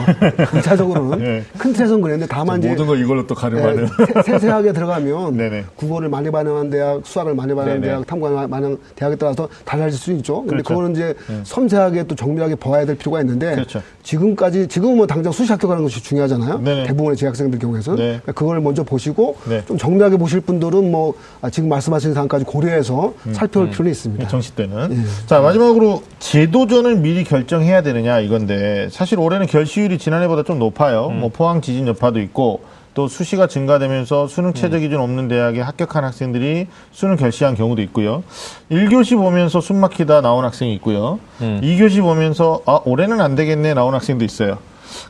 [0.55, 1.43] 일차적으로는 네.
[1.57, 5.65] 큰 틀에서는 그랬는데 다만 이제 모든 걸 이걸로 또 가름하는 네, 세세하게 들어가면 네네.
[5.75, 10.37] 국어를 많이 반영한 대학, 수학을 많이 반영한 대학, 탐구를 반영 대학에 따라서 달라질 수 있죠.
[10.41, 10.67] 근데 그렇죠.
[10.69, 11.41] 그거는 이제 네.
[11.43, 13.81] 섬세하게 또 정밀하게 봐야 될 필요가 있는데 그렇죠.
[14.01, 16.59] 지금까지 지금은 뭐 당장 수시 합격하는 것이 중요하잖아요.
[16.59, 16.83] 네네.
[16.85, 18.07] 대부분의 재학생들 경우에서는 네.
[18.23, 19.63] 그러니까 그걸 먼저 보시고 네.
[19.67, 23.71] 좀 정밀하게 보실 분들은 뭐 아, 지금 말씀하신 사항까지 고려해서 음, 살펴볼 음.
[23.71, 24.27] 필요는 있습니다.
[24.27, 25.27] 정시 때는 예.
[25.27, 31.07] 자 마지막으로 제도전을 미리 결정해야 되느냐 이건데 사실 올해는 결시율이 지난해보다 좀 높아요.
[31.07, 31.19] 음.
[31.19, 32.61] 뭐 포항 지진 여파도 있고
[32.93, 34.81] 또 수시가 증가되면서 수능 최저 음.
[34.81, 38.23] 기준 없는 대학에 합격한 학생들이 수능 결시한 경우도 있고요.
[38.71, 41.19] 1교시 보면서 숨 막히다 나온 학생이 있고요.
[41.41, 41.59] 음.
[41.61, 44.57] 2교시 보면서 아 올해는 안 되겠네 나온 학생도 있어요.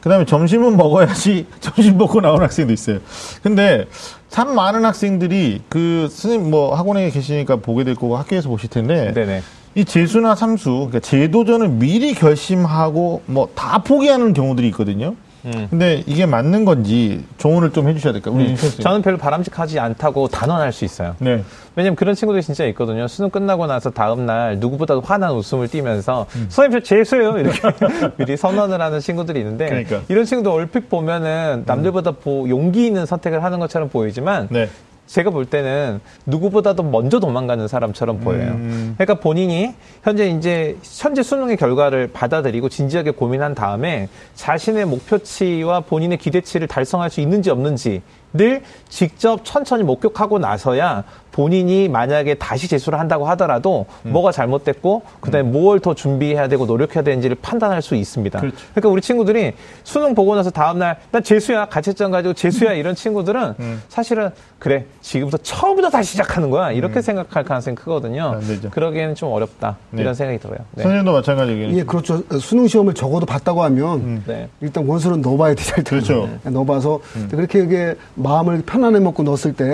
[0.02, 3.00] 그다음에 점심은 먹어야지 점심 먹고 나온 학생도 있어요.
[3.44, 3.86] 근데
[4.30, 9.42] 참 많은 학생들이 그 선생님 뭐 학원에 계시니까 보게 될 거고 학교에서 보실 텐데 네네.
[9.76, 15.16] 이 재수나 삼수, 그러니까 제도전을 미리 결심하고 뭐 다 포기하는 경우들이 있거든요.
[15.46, 15.68] 음.
[15.72, 18.36] 근데 이게 맞는 건지 조언을 좀 해주셔야 될까요?
[18.36, 18.56] 우리 음.
[18.56, 21.16] 저는 별로 바람직하지 않다고 단언할 수 있어요.
[21.20, 21.44] 네.
[21.76, 23.08] 왜냐면 그런 친구들이 진짜 있거든요.
[23.08, 26.46] 수능 끝나고 나서 다음날 누구보다도 환한 웃음을 띠면서 음.
[26.50, 27.60] 선생님 저 재수예요 이렇게
[28.18, 30.02] 미리 선언을 하는 친구들이 있는데 그러니까.
[30.10, 34.70] 이런 친구들 얼핏 보면은 남들보다 보, 용기 있는 선택을 하는 것처럼 보이지만 네.
[35.12, 38.52] 제가 볼 때는 누구보다도 먼저 도망가는 사람처럼 보여요.
[38.52, 38.96] 음.
[38.98, 46.68] 그러니까 본인이 현재 이제 현재 수능의 결과를 받아들이고 진지하게 고민한 다음에 자신의 목표치와 본인의 기대치를
[46.68, 48.02] 달성할 수 있는지 없는지
[48.34, 54.12] 늘 직접 천천히 목격하고 나서야 본인이 만약에 다시 재수를 한다고 하더라도 음.
[54.12, 55.54] 뭐가 잘못됐고 그다음에 음.
[55.54, 58.40] 뭘더 준비해야 되고 노력해야 되는지를 판단할 수 있습니다.
[58.40, 58.58] 그렇죠.
[58.74, 59.54] 그러니까 우리 친구들이
[59.84, 63.82] 수능 보고 나서 다음 날나 재수야 가채점 가지고 재수야 이런 친구들은 음.
[63.88, 67.02] 사실은 그래 지금부터 처음부터 다시 시작하는 거야 이렇게 음.
[67.02, 68.40] 생각할 가능성이 크거든요.
[68.72, 70.02] 그러기에는 좀 어렵다 네.
[70.02, 70.60] 이런 생각이 들어요.
[70.74, 70.84] 네.
[70.84, 71.78] 선생님도 마찬가지겠네요.
[71.80, 72.24] 예, 그렇죠.
[72.40, 74.24] 수능 시험을 적어도 봤다고 하면 음.
[74.28, 74.50] 네.
[74.60, 75.76] 일단 원서는 넣어봐야 되죠.
[75.84, 76.30] 그렇죠.
[76.44, 77.28] 넣어봐서 음.
[77.32, 79.66] 그렇게 이게 마음을 편안해 먹고 넣었을 때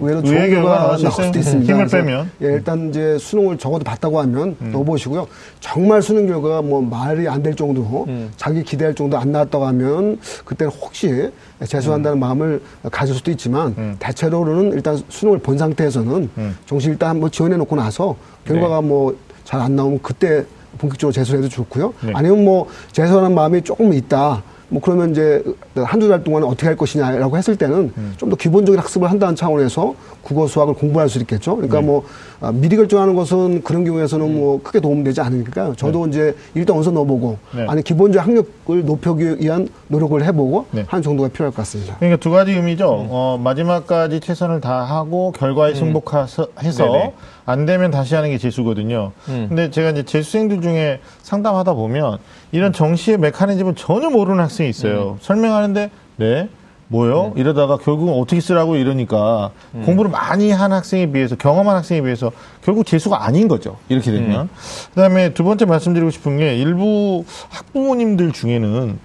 [0.00, 1.72] 의외로 좋은 결과가 나올 수도 있습니다.
[1.72, 2.30] 힘을 빼면.
[2.42, 4.70] 예, 일단 이제 수능을 적어도 봤다고 하면 음.
[4.72, 5.26] 넣어보시고요.
[5.60, 8.30] 정말 수능 결과가 뭐 말이 안 될 정도, 음.
[8.38, 11.30] 자기 기대할 정도 안 나왔다고 하면 그때는 혹시
[11.62, 12.20] 재수한다는 음.
[12.20, 13.96] 마음을 가질 수도 있지만 음.
[13.98, 16.56] 대체로는 일단 수능을 본 상태에서는 음.
[16.64, 18.16] 정시 일단 한번 지원해 놓고 나서
[18.46, 18.86] 결과가 네.
[18.88, 20.44] 뭐잘 안 나오면 그때
[20.78, 21.92] 본격적으로 재수를 해도 좋고요.
[22.02, 22.12] 네.
[22.14, 24.42] 아니면 뭐 재수하는 마음이 조금 있다.
[24.74, 25.40] 뭐 그러면 이제
[25.76, 28.14] 한두 달 동안 어떻게 할 것이냐라고 했을 때는 음.
[28.16, 31.54] 좀더 기본적인 학습을 한다는 차원에서 국어 수학을 공부할 수 있겠죠.
[31.54, 31.86] 그러니까 네.
[31.86, 32.04] 뭐
[32.40, 34.34] 아, 미리 결정하는 것은 그런 경우에서는 네.
[34.34, 36.10] 뭐 크게 도움되지 않으니까 저도 네.
[36.10, 37.66] 이제 일단 원서 넣어보고 네.
[37.68, 40.84] 아니 기본적 학력을 높이기 위한 노력을 해보고 네.
[40.88, 41.94] 하는 정도가 필요할 것 같습니다.
[42.00, 43.02] 그러니까 두 가지 의미죠.
[43.02, 43.06] 음.
[43.10, 45.76] 어, 마지막까지 최선을 다하고 결과에 음.
[45.76, 47.10] 승복해서 음.
[47.46, 49.12] 안 되면 다시 하는 게 재수거든요.
[49.28, 49.46] 음.
[49.48, 52.18] 근데 제가 이제 재수생들 중에 상담하다 보면
[52.52, 55.12] 이런 정시의 메커니즘을 전혀 모르는 학생이 있어요.
[55.12, 55.18] 음.
[55.20, 56.48] 설명하는데 네.
[56.88, 57.32] 뭐요?
[57.34, 57.40] 네.
[57.40, 59.82] 이러다가 결국은 어떻게 쓰라고 이러니까 음.
[59.84, 62.32] 공부를 많이 한 학생에 비해서 경험한 학생에 비해서
[62.62, 63.76] 결국 재수가 아닌 거죠.
[63.88, 64.42] 이렇게 되면.
[64.42, 64.48] 음.
[64.94, 68.98] 그다음에 두 번째 말씀드리고 싶은 게 일부 학부모님들 중에는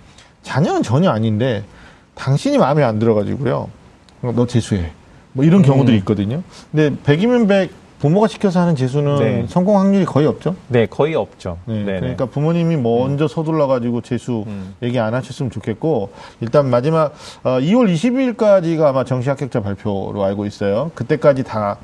[0.43, 1.63] 자녀는 전혀 아닌데
[2.15, 3.69] 당신이 마음에 안 들어가지고요.
[4.21, 4.91] 너 재수해.
[5.33, 5.99] 뭐 이런 경우들이 음.
[5.99, 6.43] 있거든요.
[6.71, 9.45] 근데 백이면 백 부모가 시켜서 하는 재수는 네.
[9.47, 10.55] 성공 확률이 거의 없죠?
[10.69, 11.57] 네, 거의 없죠.
[11.65, 13.27] 네, 그러니까 부모님이 먼저 음.
[13.27, 14.75] 서둘러 가지고 재수 음.
[14.81, 20.91] 얘기 안 하셨으면 좋겠고 일단 마지막 어, 2월 22일까지가 아마 정시 합격자 발표로 알고 있어요.
[20.95, 21.77] 그때까지 다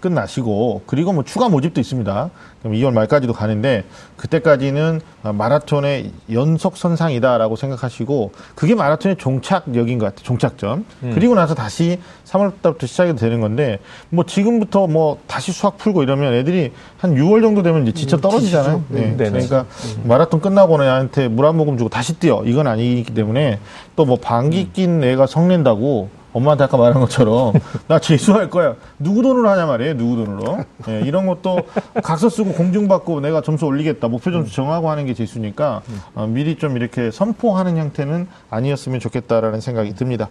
[0.00, 2.30] 끝나시고 그리고 뭐 추가 모집도 있습니다.
[2.60, 3.84] 그럼 2월 말까지도 가는데
[4.16, 10.22] 그때까지는 마라톤의 연속 선상이다라고 생각하시고 그게 마라톤의 종착역인 것 같아요.
[10.24, 10.84] 종착점.
[11.02, 11.10] 음.
[11.14, 13.78] 그리고 나서 다시 3월달부터 시작이 되는 건데
[14.10, 18.20] 뭐 지금부터 뭐 다시 수학 풀고 이러면 애들이 한 6월 정도 되면 이제 지쳐 음,
[18.20, 18.84] 떨어지잖아요.
[18.88, 19.16] 네.
[19.16, 19.30] 네.
[19.30, 19.60] 그러니까
[19.96, 20.02] 음.
[20.08, 23.58] 마라톤 끝나고 나한테 물 한 모금 주고 다시 뛰어 이건 아니기 때문에
[23.96, 27.52] 또 뭐 방귀 낀 애가 성낸다고 엄마한테 아까 말한 것처럼
[27.88, 28.76] 나 재수할 거야.
[28.98, 29.96] 누구 돈으로 하냐 말이에요.
[29.96, 30.64] 누구 돈으로.
[30.88, 31.60] 예, 이런 것도
[32.02, 34.08] 각서 쓰고 공증받고 내가 점수 올리겠다.
[34.08, 35.82] 목표 점수 정하고 하는 게 재수니까
[36.14, 40.30] 어, 미리 좀 이렇게 선포하는 형태는 아니었으면 좋겠다라는 생각이 듭니다.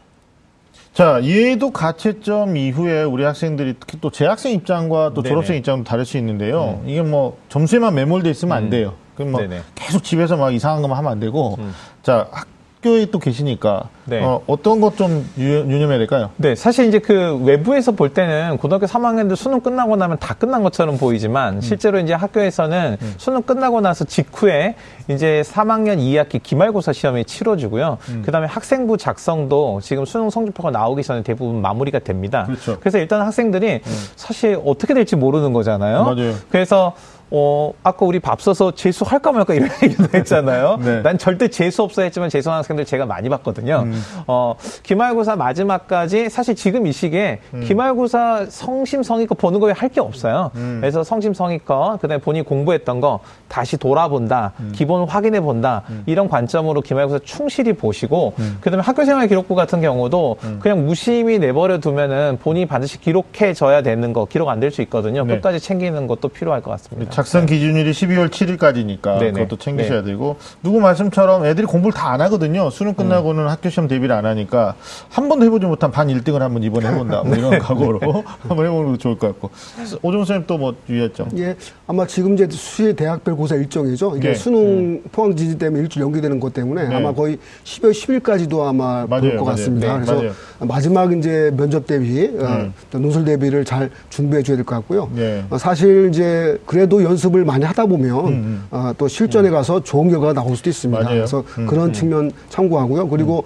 [0.94, 5.30] 자, 얘도 가채점 이후에 우리 학생들이 특히 또 재학생 입장과 또 네네.
[5.30, 6.80] 졸업생 입장도 다를 수 있는데요.
[6.84, 6.90] 음.
[6.90, 8.70] 이게 뭐 점수에만 매몰돼 있으면 안 음.
[8.70, 8.94] 돼요.
[9.16, 9.62] 그럼 뭐 네네.
[9.76, 11.74] 계속 집에서 막 이상한 것만 하면 안 되고 음.
[12.04, 12.48] 자, 학
[12.80, 14.22] 학교에 또 계시니까 네.
[14.24, 16.32] 어, 어떤 것 좀 유념해야 될까요?
[16.36, 20.98] 네, 사실 이제 그 외부에서 볼 때는 고등학교 3학년들 수능 끝나고 나면 다 끝난 것처럼
[20.98, 21.62] 보이지만 음.
[21.62, 23.14] 실제로 이제 학교에서는 음.
[23.18, 24.76] 수능 끝나고 나서 직후에
[25.10, 27.98] 이제 3학년 2학기 기말고사 시험이 치러지고요.
[28.10, 28.24] 음.
[28.26, 32.44] 그다음에 학생부 작성도 지금 수능 성적표가 나오기 전에 대부분 마무리가 됩니다.
[32.46, 32.78] 그렇죠.
[32.80, 34.06] 그래서 일단 학생들이 음.
[34.16, 36.04] 사실 어떻게 될지 모르는 거잖아요.
[36.04, 36.34] 맞아요.
[36.50, 36.94] 그래서
[37.32, 40.80] 어, 아까 우리 밥 써서 재수 할까 말까 이런 얘기도 했잖아요.
[40.84, 41.02] 네.
[41.04, 43.84] 난 절대 재수 없어 했지만 재수하는 학생들 제가 많이 봤거든요.
[43.86, 44.02] 음.
[44.28, 47.62] 어, 기말고사 마지막까지 사실 지금 이 시기에 음.
[47.66, 50.52] 기말고사 성심성의껏 보는 거에 할 게 없어요.
[50.54, 50.78] 음.
[50.82, 54.72] 그래서 성심성의껏 그다음에 본인이 공부했던 거 다시 돌아본다, 음.
[54.76, 56.04] 기본 확인해 본다 음.
[56.06, 58.58] 이런 관점으로 기말고사 충실히 보시고 음.
[58.62, 64.26] 그다음에 학교생활 기록부 같은 경우도 그냥 무심히 내버려 두면은 본인이 반드시 기록해 져야 되는 거
[64.26, 65.24] 기록 안 될 수 있거든요.
[65.26, 65.36] 네.
[65.36, 67.10] 끝까지 챙기는 것도 필요할 것 같습니다.
[67.20, 69.32] 작성 기준일이 12월 7일까지니까 네네.
[69.34, 70.12] 그것도 챙기셔야 네.
[70.12, 72.70] 되고 누구 말씀처럼 애들이 공부를 다 안 하거든요.
[72.72, 73.48] 수능 끝나고는 음.
[73.50, 74.74] 학교 시험 대비를 안 하니까
[75.10, 77.22] 한 번도 해보지 못한 반 1등을 한번 이번에 해본다.
[77.24, 78.00] 뭐 이런 각오로
[78.48, 79.52] 한번 해보는 것도 좋을 것 같고
[80.02, 81.28] 오종 선생님 또 뭐 유의했죠?
[81.38, 81.56] 예,
[81.88, 84.16] 아마 지금 이제 수시 대학별 고사 일정이죠.
[84.18, 84.34] 이게 네.
[84.36, 85.04] 수능 음.
[85.12, 86.96] 포항 지지 때문에 일주일 연기되는 것 때문에 네.
[86.96, 89.88] 아마 거의 12월 10일까지도 아마 볼 것 같습니다.
[89.88, 90.32] 네, 그래서 맞아요.
[90.62, 92.74] 마지막 이제 면접 대비, 어, 음.
[92.94, 95.10] 어, 논술 대비를 잘 준비해 줘야 될 것 같고요.
[95.14, 95.44] 네.
[95.52, 98.64] 어, 사실 이제 그래도 연습을 많이 하다 보면 음, 음.
[98.72, 101.04] 아, 또 실전에 가서 좋은 결과가 나올 수도 있습니다.
[101.04, 101.18] 맞아요.
[101.18, 101.94] 그래서 음, 그런 음.
[101.94, 103.10] 측면 참고하고요.
[103.10, 103.44] 그리고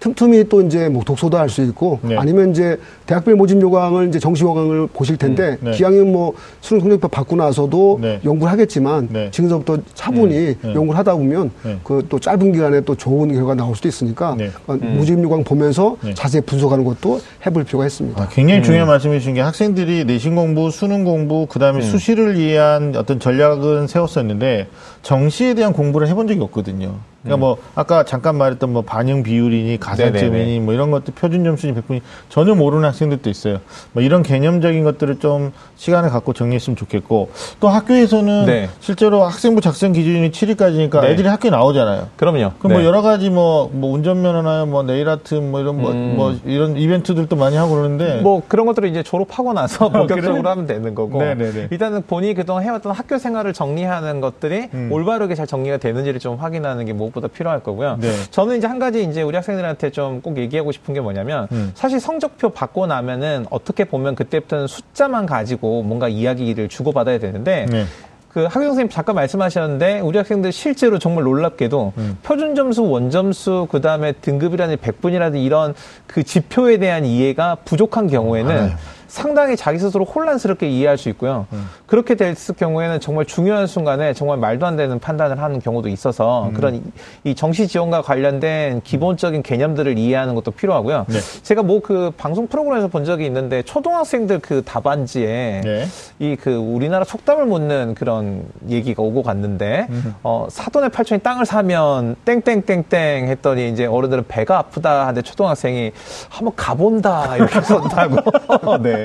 [0.00, 2.16] 틈틈이 또 이제 뭐 독서도 할 수 있고 네.
[2.16, 5.70] 아니면 이제 대학별 모집 요강을 이제 정시 요강을 보실 텐데 음, 네.
[5.72, 8.20] 기왕이면 뭐 수능 성적표 받고 나서도 네.
[8.24, 9.30] 연구를 하겠지만 네.
[9.32, 10.56] 지금부터 차분히 네.
[10.62, 10.74] 네.
[10.74, 11.50] 연구를 하다 보면
[11.84, 14.36] 그 또 짧은 기간에 또 좋은 결과 나올 수도 있으니까
[14.66, 14.94] 어, 음.
[14.96, 18.20] 모집 요강 보면서 자세히 분석하는 것도 해볼 필요가 있습니다.
[18.22, 18.90] 아, 굉장히 중요한 음.
[18.90, 21.82] 말씀해 주신 게 학생들이 내신 공부, 수능 공부, 그다음에 음.
[21.82, 24.68] 수시를 위한 어떤 전략은 세웠었는데
[25.02, 26.94] 정시에 대한 공부를 해본 적이 없거든요.
[27.22, 27.40] 그러니까 음.
[27.40, 32.54] 뭐 아까 잠깐 말했던 뭐 반영 비율이니 가산점이니 뭐 이런 것들 표준 점수니 백분이 전혀
[32.54, 33.58] 모르는 학생들도 있어요.
[33.92, 38.68] 뭐 이런 개념적인 것들을 좀 시간을 갖고 정리했으면 좋겠고 또 학교에서는 네.
[38.80, 41.10] 실제로 학생부 작성 기준이 7일까지니까 네.
[41.10, 42.08] 애들이 학교에 나오잖아요.
[42.16, 42.52] 그럼요.
[42.58, 42.74] 그럼 뭐 네.
[42.74, 46.14] 뭐 여러 가지 뭐, 뭐 운전면허나 뭐 네일 아트 뭐 이런 뭐, 음.
[46.16, 50.66] 뭐 이런 이벤트들도 많이 하고 그러는데 뭐 그런 것들을 이제 졸업하고 나서 아, 본격적으로 하면
[50.66, 51.68] 되는 거고 네네네.
[51.70, 54.88] 일단은 본인이 그동안 해왔던 학교 생활을 정리하는 것들이 음.
[54.90, 57.98] 올바르게 잘 정리가 되는지를 좀 확인하는 게 무엇보다 필요할 거고요.
[58.00, 58.10] 네.
[58.30, 61.72] 저는 이제 한 가지 이제 우리 학생들한테 좀 꼭 얘기하고 싶은 게 뭐냐면 음.
[61.74, 67.84] 사실 성적표 받고 나면은 어떻게 보면 그때부터는 숫자만 가지고 뭔가 이야기를 주고받아야 되는데 네.
[68.28, 72.18] 그 학교 선생님 잠깐 말씀하셨는데 우리 학생들 실제로 정말 놀랍게도 음.
[72.22, 75.74] 표준 점수, 원점수, 그 다음에 등급이라는 백분이라든 이런
[76.06, 78.76] 그 지표에 대한 이해가 부족한 경우에는 아, 네.
[79.10, 81.46] 상당히 자기 스스로 혼란스럽게 이해할 수 있고요.
[81.52, 81.68] 음.
[81.86, 86.54] 그렇게 됐을 경우에는 정말 중요한 순간에 정말 말도 안 되는 판단을 하는 경우도 있어서 음.
[86.54, 86.82] 그런
[87.24, 91.06] 이 정시 지원과 관련된 기본적인 개념들을 이해하는 것도 필요하고요.
[91.08, 91.18] 네.
[91.42, 95.86] 제가 뭐 그 방송 프로그램에서 본 적이 있는데 초등학생들 그 답안지에 네.
[96.18, 100.14] 이그 우리나라 속담을 묻는 그런 얘기가 오고 갔는데 음.
[100.22, 105.92] 어 사돈의 팔촌이 땅을 사면 땡땡땡땡 했더니 이제 어른들은 배가 아프다 하는데 초등학생이
[106.28, 108.78] 한번 가본다 이렇게 썼다고.
[108.82, 108.99] 네.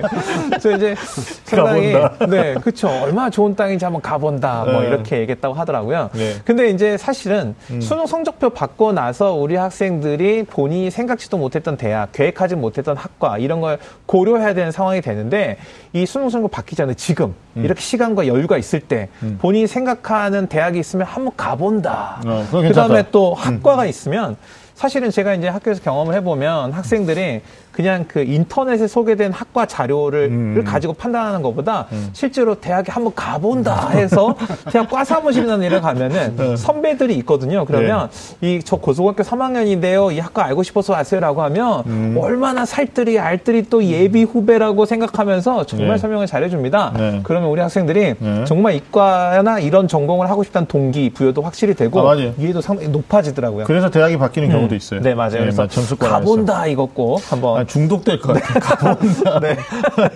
[0.50, 0.96] 그래서 이제
[1.46, 1.94] 상당히
[2.30, 2.88] 네, 그렇죠.
[2.88, 4.66] 얼마나 좋은 땅인지 한번 가본다.
[4.66, 4.88] 뭐 네.
[4.88, 6.10] 이렇게 얘기했다고 하더라고요.
[6.14, 6.36] 네.
[6.46, 7.82] 근데 이제 사실은 음.
[7.82, 13.80] 수능 성적표 받고 나서 우리 학생들이 본인이 생각지도 못했던 대학, 계획하지 못했던 학과 이런 걸
[14.06, 15.58] 고려해야 되는 상황이 되는데
[15.94, 17.66] 이 수능 성적표 받기 전에 지금 음.
[17.66, 19.38] 이렇게 시간과 여유가 있을 때 음.
[19.42, 22.22] 본인이 생각하는 대학이 있으면 한번 가본다.
[22.26, 23.88] 어, 그다음에 또 학과가 음.
[23.88, 24.38] 있으면
[24.76, 27.42] 사실은 제가 이제 학교에서 경험을 해보면 학생들이
[27.76, 30.64] 그냥 그 인터넷에 소개된 학과 자료를 음.
[30.66, 32.10] 가지고 판단하는 것보다 음.
[32.14, 34.34] 실제로 대학에 한번 가본다 해서
[34.72, 36.56] 대학 과 사무실이나 이런 가면은 네.
[36.56, 37.66] 선배들이 있거든요.
[37.66, 38.10] 그러면
[38.40, 38.56] 네.
[38.56, 40.14] 이저 고등학교 3학년인데요.
[40.14, 42.18] 이 학과 알고 싶어서 왔어요라고 하면 음.
[42.18, 45.98] 얼마나 살뜰히 알뜰히 또 예비 후배라고 생각하면서 정말 네.
[45.98, 46.94] 설명을 잘해줍니다.
[46.96, 47.20] 네.
[47.24, 48.44] 그러면 우리 학생들이 네.
[48.46, 53.66] 정말 이과나 이런 전공을 하고 싶다는 동기 부여도 확실히 되고 아, 이해도 상당히 높아지더라고요.
[53.66, 54.78] 그래서 대학이 바뀌는 경우도 음.
[54.78, 55.02] 있어요.
[55.02, 55.40] 네 맞아요.
[55.40, 55.68] 그래서
[56.00, 58.60] 가본다 이것 꼭 한번 중독될 것 같아요.
[58.60, 59.40] 가본다.
[59.40, 59.58] 네.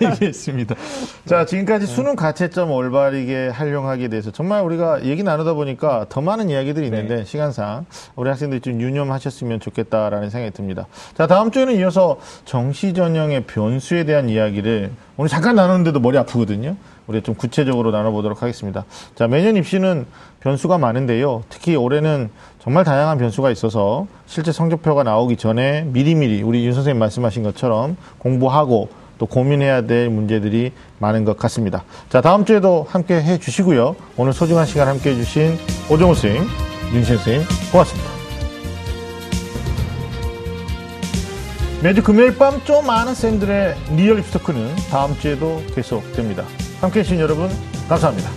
[0.10, 0.74] 알겠습니다.
[1.26, 6.86] 자, 지금까지 수능 가채점 올바르게 활용하게 돼서 정말 우리가 얘기 나누다 보니까 더 많은 이야기들이
[6.86, 7.24] 있는데 네.
[7.24, 7.86] 시간상
[8.16, 10.86] 우리 학생들이 좀 유념하셨으면 좋겠다라는 생각이 듭니다.
[11.16, 14.90] 자, 다음 주에는 이어서 정시 전형의 변수에 대한 이야기를
[15.20, 16.76] 오늘 잠깐 나누는데도 머리 아프거든요.
[17.06, 18.86] 우리 좀 구체적으로 나눠보도록 하겠습니다.
[19.14, 20.06] 자, 매년 입시는
[20.40, 21.42] 변수가 많은데요.
[21.50, 27.42] 특히 올해는 정말 다양한 변수가 있어서 실제 성적표가 나오기 전에 미리미리 우리 윤 선생님 말씀하신
[27.42, 31.84] 것처럼 공부하고 또 고민해야 될 문제들이 많은 것 같습니다.
[32.08, 33.96] 자, 다음 주에도 함께 해 주시고요.
[34.16, 35.58] 오늘 소중한 시간 함께 해 주신
[35.90, 36.48] 오정호 선생님,
[36.94, 38.19] 윤신 선생님, 고맙습니다.
[41.82, 46.44] 매주 금요일 밤 좀 아는 쌤들의 리얼 입시 토크는 다음 주에도 계속됩니다.
[46.80, 47.48] 함께 해 주신 여러분,
[47.88, 48.30] 감사합니다.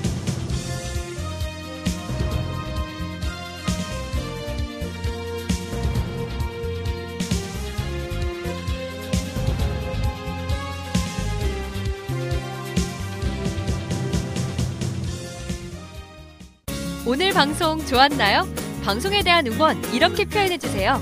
[17.06, 18.48] 오늘 방송 좋았나요?
[18.86, 21.02] 방송에 대한 응원 이렇게 표현해 주세요.